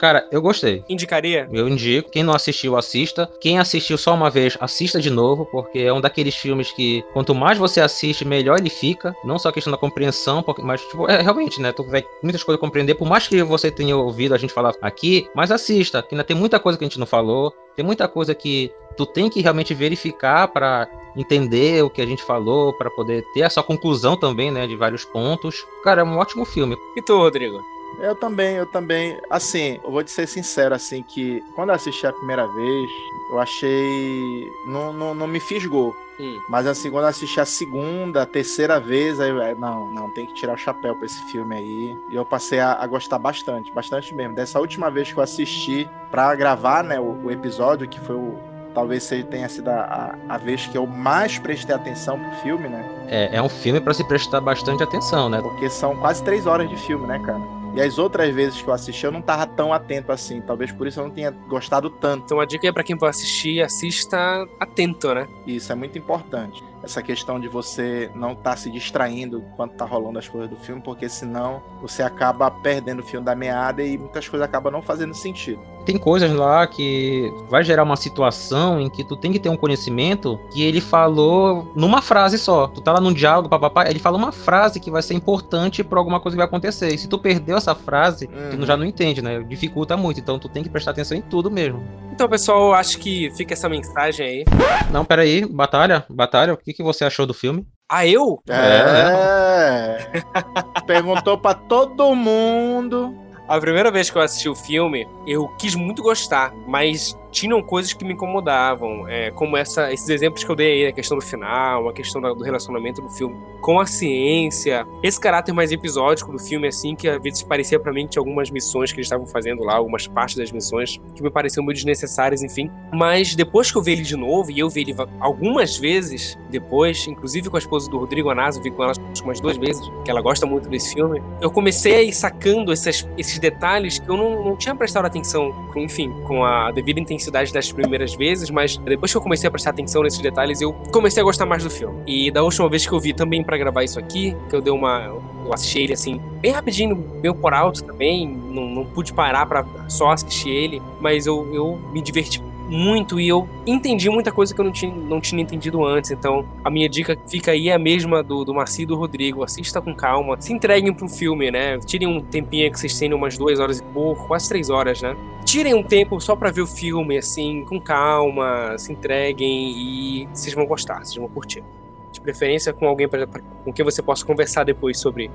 [0.05, 0.83] Cara, eu gostei.
[0.87, 1.49] Indicaria?
[1.51, 2.11] Eu indico.
[2.11, 3.27] Quem não assistiu, assista.
[3.41, 7.33] Quem assistiu só uma vez, assista de novo, porque é um daqueles filmes que quanto
[7.33, 9.15] mais você assiste, melhor ele fica.
[9.23, 11.71] Não só a questão da compreensão, mas tipo, é realmente, né?
[11.71, 15.27] Tu vai muitas coisas compreender, por mais que você tenha ouvido a gente falar aqui,
[15.33, 17.51] mas assista, que ainda tem muita coisa que a gente não falou.
[17.75, 20.87] Tem muita coisa que tu tem que realmente verificar para
[21.17, 24.75] entender o que a gente falou, para poder ter a sua conclusão também, né, de
[24.75, 25.65] vários pontos.
[25.83, 26.77] Cara, é um ótimo filme.
[26.95, 27.59] E tu, Rodrigo?
[27.99, 29.19] Eu também, eu também.
[29.29, 32.89] Assim, eu vou te ser sincero, assim, que quando eu assisti a primeira vez,
[33.31, 34.51] eu achei.
[34.67, 35.95] Não, não, não me fisgou.
[36.19, 36.39] Hum.
[36.47, 40.33] Mas assim, quando eu assisti a segunda, a terceira vez, aí, não, não, tem que
[40.33, 41.97] tirar o chapéu pra esse filme aí.
[42.09, 44.33] E eu passei a, a gostar bastante, bastante mesmo.
[44.33, 48.39] Dessa última vez que eu assisti pra gravar, né, o, o episódio, que foi o,
[48.73, 52.69] talvez seja, tenha sido a, a, a, vez que eu mais prestei atenção pro filme,
[52.69, 52.85] né?
[53.07, 55.41] É, é um filme para se prestar bastante atenção, né?
[55.41, 57.41] Porque são quase três horas de filme, né, cara?
[57.75, 60.39] E as outras vezes que eu assisti, eu não tava tão atento assim.
[60.39, 62.23] Talvez por isso eu não tenha gostado tanto.
[62.23, 64.17] Então a dica é para quem for assistir, assista
[64.57, 65.27] atento, né?
[65.45, 66.63] Isso é muito importante.
[66.85, 70.55] Essa questão de você não estar tá se distraindo enquanto tá rolando as coisas do
[70.55, 74.81] filme, porque senão você acaba perdendo o filme da meada e muitas coisas acabam não
[74.81, 79.39] fazendo sentido tem coisas lá que vai gerar uma situação em que tu tem que
[79.39, 82.67] ter um conhecimento que ele falou numa frase só.
[82.67, 85.99] Tu tá lá num diálogo, papapá, ele fala uma frase que vai ser importante para
[85.99, 86.89] alguma coisa que vai acontecer.
[86.93, 88.57] E se tu perdeu essa frase, uhum.
[88.57, 89.43] tu já não entende, né?
[89.43, 90.19] Dificulta muito.
[90.19, 91.83] Então tu tem que prestar atenção em tudo mesmo.
[92.11, 94.45] Então, pessoal, acho que fica essa mensagem aí.
[94.89, 97.65] Não, peraí, Batalha, Batalha, o que, que você achou do filme?
[97.89, 98.41] Ah, eu?
[98.49, 99.97] É.
[100.85, 103.15] Perguntou pra todo mundo.
[103.47, 107.91] A primeira vez que eu assisti o filme, eu quis muito gostar, mas tinham coisas
[107.91, 111.23] que me incomodavam, é, como essa, esses exemplos que eu dei aí, a questão do
[111.23, 116.39] final, a questão do relacionamento do filme com a ciência, esse caráter mais episódico do
[116.39, 119.27] filme, assim, que às vezes parecia para mim que tinha algumas missões que eles estavam
[119.27, 122.71] fazendo lá, algumas partes das missões que me pareciam muito desnecessárias, enfim.
[122.93, 127.05] Mas depois que eu vi ele de novo, e eu vi ele algumas vezes depois,
[127.05, 130.21] inclusive com a esposa do Rodrigo Anaso, vi com ela umas duas vezes, que ela
[130.21, 134.45] gosta muito desse filme, eu comecei a ir sacando esses, esses detalhes que eu não,
[134.45, 139.11] não tinha prestado atenção, enfim, com a devida intensidade intensidade das primeiras vezes, mas depois
[139.11, 142.01] que eu comecei a prestar atenção nesses detalhes, eu comecei a gostar mais do filme.
[142.05, 144.71] E da última vez que eu vi também para gravar isso aqui, que eu dei
[144.71, 145.05] uma.
[145.45, 149.63] Eu assisti ele assim, bem rapidinho, meio por alto também, não, não pude parar para
[149.87, 154.59] só assistir ele, mas eu, eu me diverti muito e eu entendi muita coisa que
[154.59, 156.11] eu não tinha, não tinha entendido antes.
[156.11, 159.43] Então, a minha dica fica aí é a mesma do, do Marci e do Rodrigo.
[159.43, 161.77] Assista com calma, se entreguem pro filme, né?
[161.79, 165.15] Tirem um tempinho que vocês tenham umas duas horas e pouco, quase três horas, né?
[165.45, 170.53] Tirem um tempo só para ver o filme, assim, com calma, se entreguem e vocês
[170.53, 171.63] vão gostar, vocês vão curtir.
[172.11, 175.29] De preferência com alguém pra, pra, com quem você possa conversar depois sobre,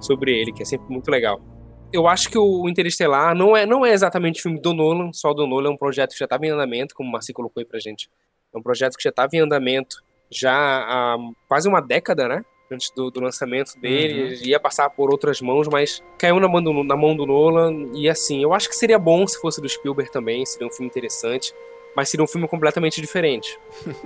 [0.00, 1.40] sobre ele, que é sempre muito legal
[1.94, 5.46] eu acho que o Interestelar não é, não é exatamente filme do Nolan, só do
[5.46, 7.78] Nolan, é um projeto que já estava em andamento, como o Marci colocou aí pra
[7.78, 8.10] gente.
[8.52, 11.16] É um projeto que já estava em andamento já há
[11.46, 12.44] quase uma década, né?
[12.70, 14.42] Antes do, do lançamento dele, uhum.
[14.42, 17.90] ia passar por outras mãos, mas caiu na mão, do, na mão do Nolan.
[17.94, 20.88] E assim, eu acho que seria bom se fosse do Spielberg também, seria um filme
[20.88, 21.54] interessante
[21.96, 23.56] mas seria um filme completamente diferente.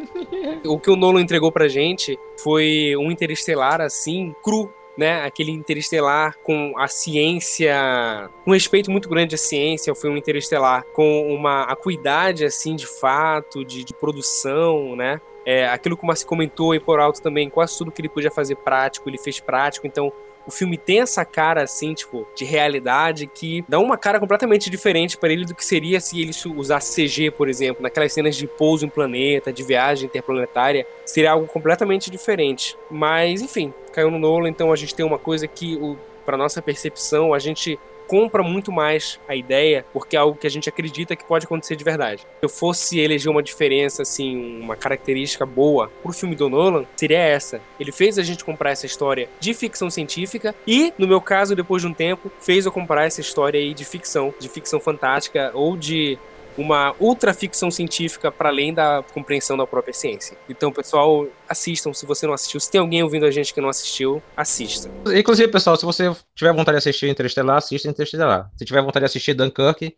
[0.66, 6.36] o que o Nolan entregou pra gente foi um interestelar assim, cru, né, aquele interestelar
[6.42, 12.44] com a ciência, um respeito muito grande à ciência, o filme interestelar, com uma acuidade,
[12.44, 16.99] assim, de fato, de, de produção, né, é, aquilo que o Marci comentou aí por
[16.99, 20.12] alto também, quase tudo que ele podia fazer prático, ele fez prático, então
[20.49, 25.14] o filme tem essa cara, assim, tipo, de realidade que dá uma cara completamente diferente
[25.18, 28.86] para ele do que seria se ele usasse CG, por exemplo, naquelas cenas de pouso
[28.86, 32.78] em planeta, de viagem interplanetária, seria algo completamente diferente.
[32.90, 35.78] Mas, enfim, caiu no Nolan, então a gente tem uma coisa que,
[36.24, 37.78] para nossa percepção, a gente
[38.09, 41.76] compra muito mais a ideia, porque é algo que a gente acredita que pode acontecer
[41.76, 42.22] de verdade.
[42.22, 47.18] Se eu fosse eleger uma diferença, assim, uma característica boa pro filme do Nolan, seria
[47.18, 47.61] essa.
[47.78, 51.82] Ele fez a gente comprar essa história de ficção científica e, no meu caso, depois
[51.82, 55.76] de um tempo, fez eu comprar essa história aí de ficção, de ficção fantástica ou
[55.76, 56.18] de
[56.59, 60.36] uma ultra ficção científica para além da compreensão da própria ciência.
[60.48, 62.59] Então, pessoal, assistam se você não assistiu.
[62.59, 64.90] Se tem alguém ouvindo a gente que não assistiu, assista.
[65.14, 68.50] Inclusive, pessoal, se você tiver vontade de assistir Interestelar, assista Interestelar.
[68.56, 69.96] Se tiver vontade de assistir Dunkirk,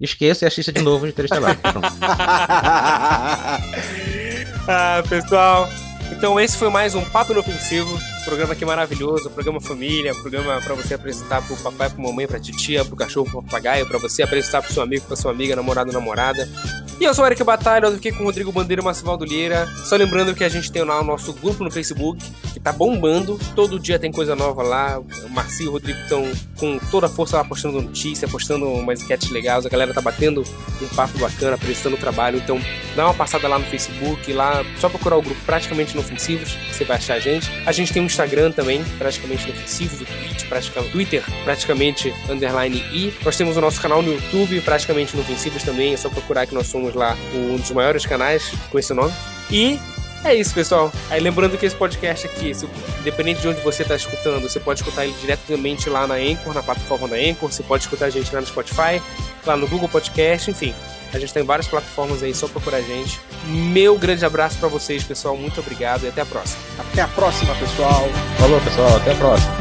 [0.00, 1.58] esqueça e assista de novo Interestelar.
[4.68, 5.68] ah, pessoal.
[6.12, 10.94] Então esse foi mais um Papo Inofensivo programa aqui maravilhoso, programa família, programa para você
[10.94, 14.72] apresentar pro papai, pro mamãe, pra titia, pro cachorro, pro papagaio, para você apresentar pro
[14.72, 16.46] seu amigo, pra sua amiga, namorado, namorada.
[16.98, 19.22] E eu sou o Eric Batalha, eu fiquei com o Rodrigo Bandeira e o Macivaldo
[19.22, 19.66] Lira.
[19.84, 22.24] Só lembrando que a gente tem lá o nosso grupo no Facebook,
[22.54, 23.38] que tá bombando.
[23.54, 24.98] Todo dia tem coisa nova lá.
[24.98, 26.26] O Marci e o Rodrigo estão
[26.58, 29.66] com toda a força lá postando notícia, postando umas enquetes legais.
[29.66, 30.42] A galera tá batendo
[30.80, 32.38] um papo bacana, prestando trabalho.
[32.38, 32.58] Então
[32.96, 36.96] dá uma passada lá no Facebook, lá, só procurar o grupo Praticamente Inofensivos, você vai
[36.96, 37.50] achar a gente.
[37.66, 43.12] A gente tem um Instagram também, praticamente inofensivo, o Twitch, Twitter, praticamente underline i.
[43.22, 46.66] Nós temos o nosso canal no YouTube, praticamente inofensivos também, é só procurar que nós
[46.66, 49.12] somos lá um dos maiores canais com esse nome.
[49.50, 49.78] E
[50.24, 50.90] é isso, pessoal.
[51.10, 52.66] Aí lembrando que esse podcast aqui, se,
[53.00, 56.62] independente de onde você está escutando, você pode escutar ele diretamente lá na Anchor, na
[56.62, 59.02] plataforma da Anchor, você pode escutar a gente lá no Spotify,
[59.44, 60.74] lá no Google Podcast, enfim.
[61.12, 63.20] A gente tem várias plataformas aí, só procurar a gente.
[63.46, 65.36] Meu grande abraço para vocês, pessoal.
[65.36, 66.60] Muito obrigado e até a próxima.
[66.78, 68.08] Até a próxima, pessoal.
[68.38, 68.96] Falou, pessoal.
[68.96, 69.56] Até a próxima.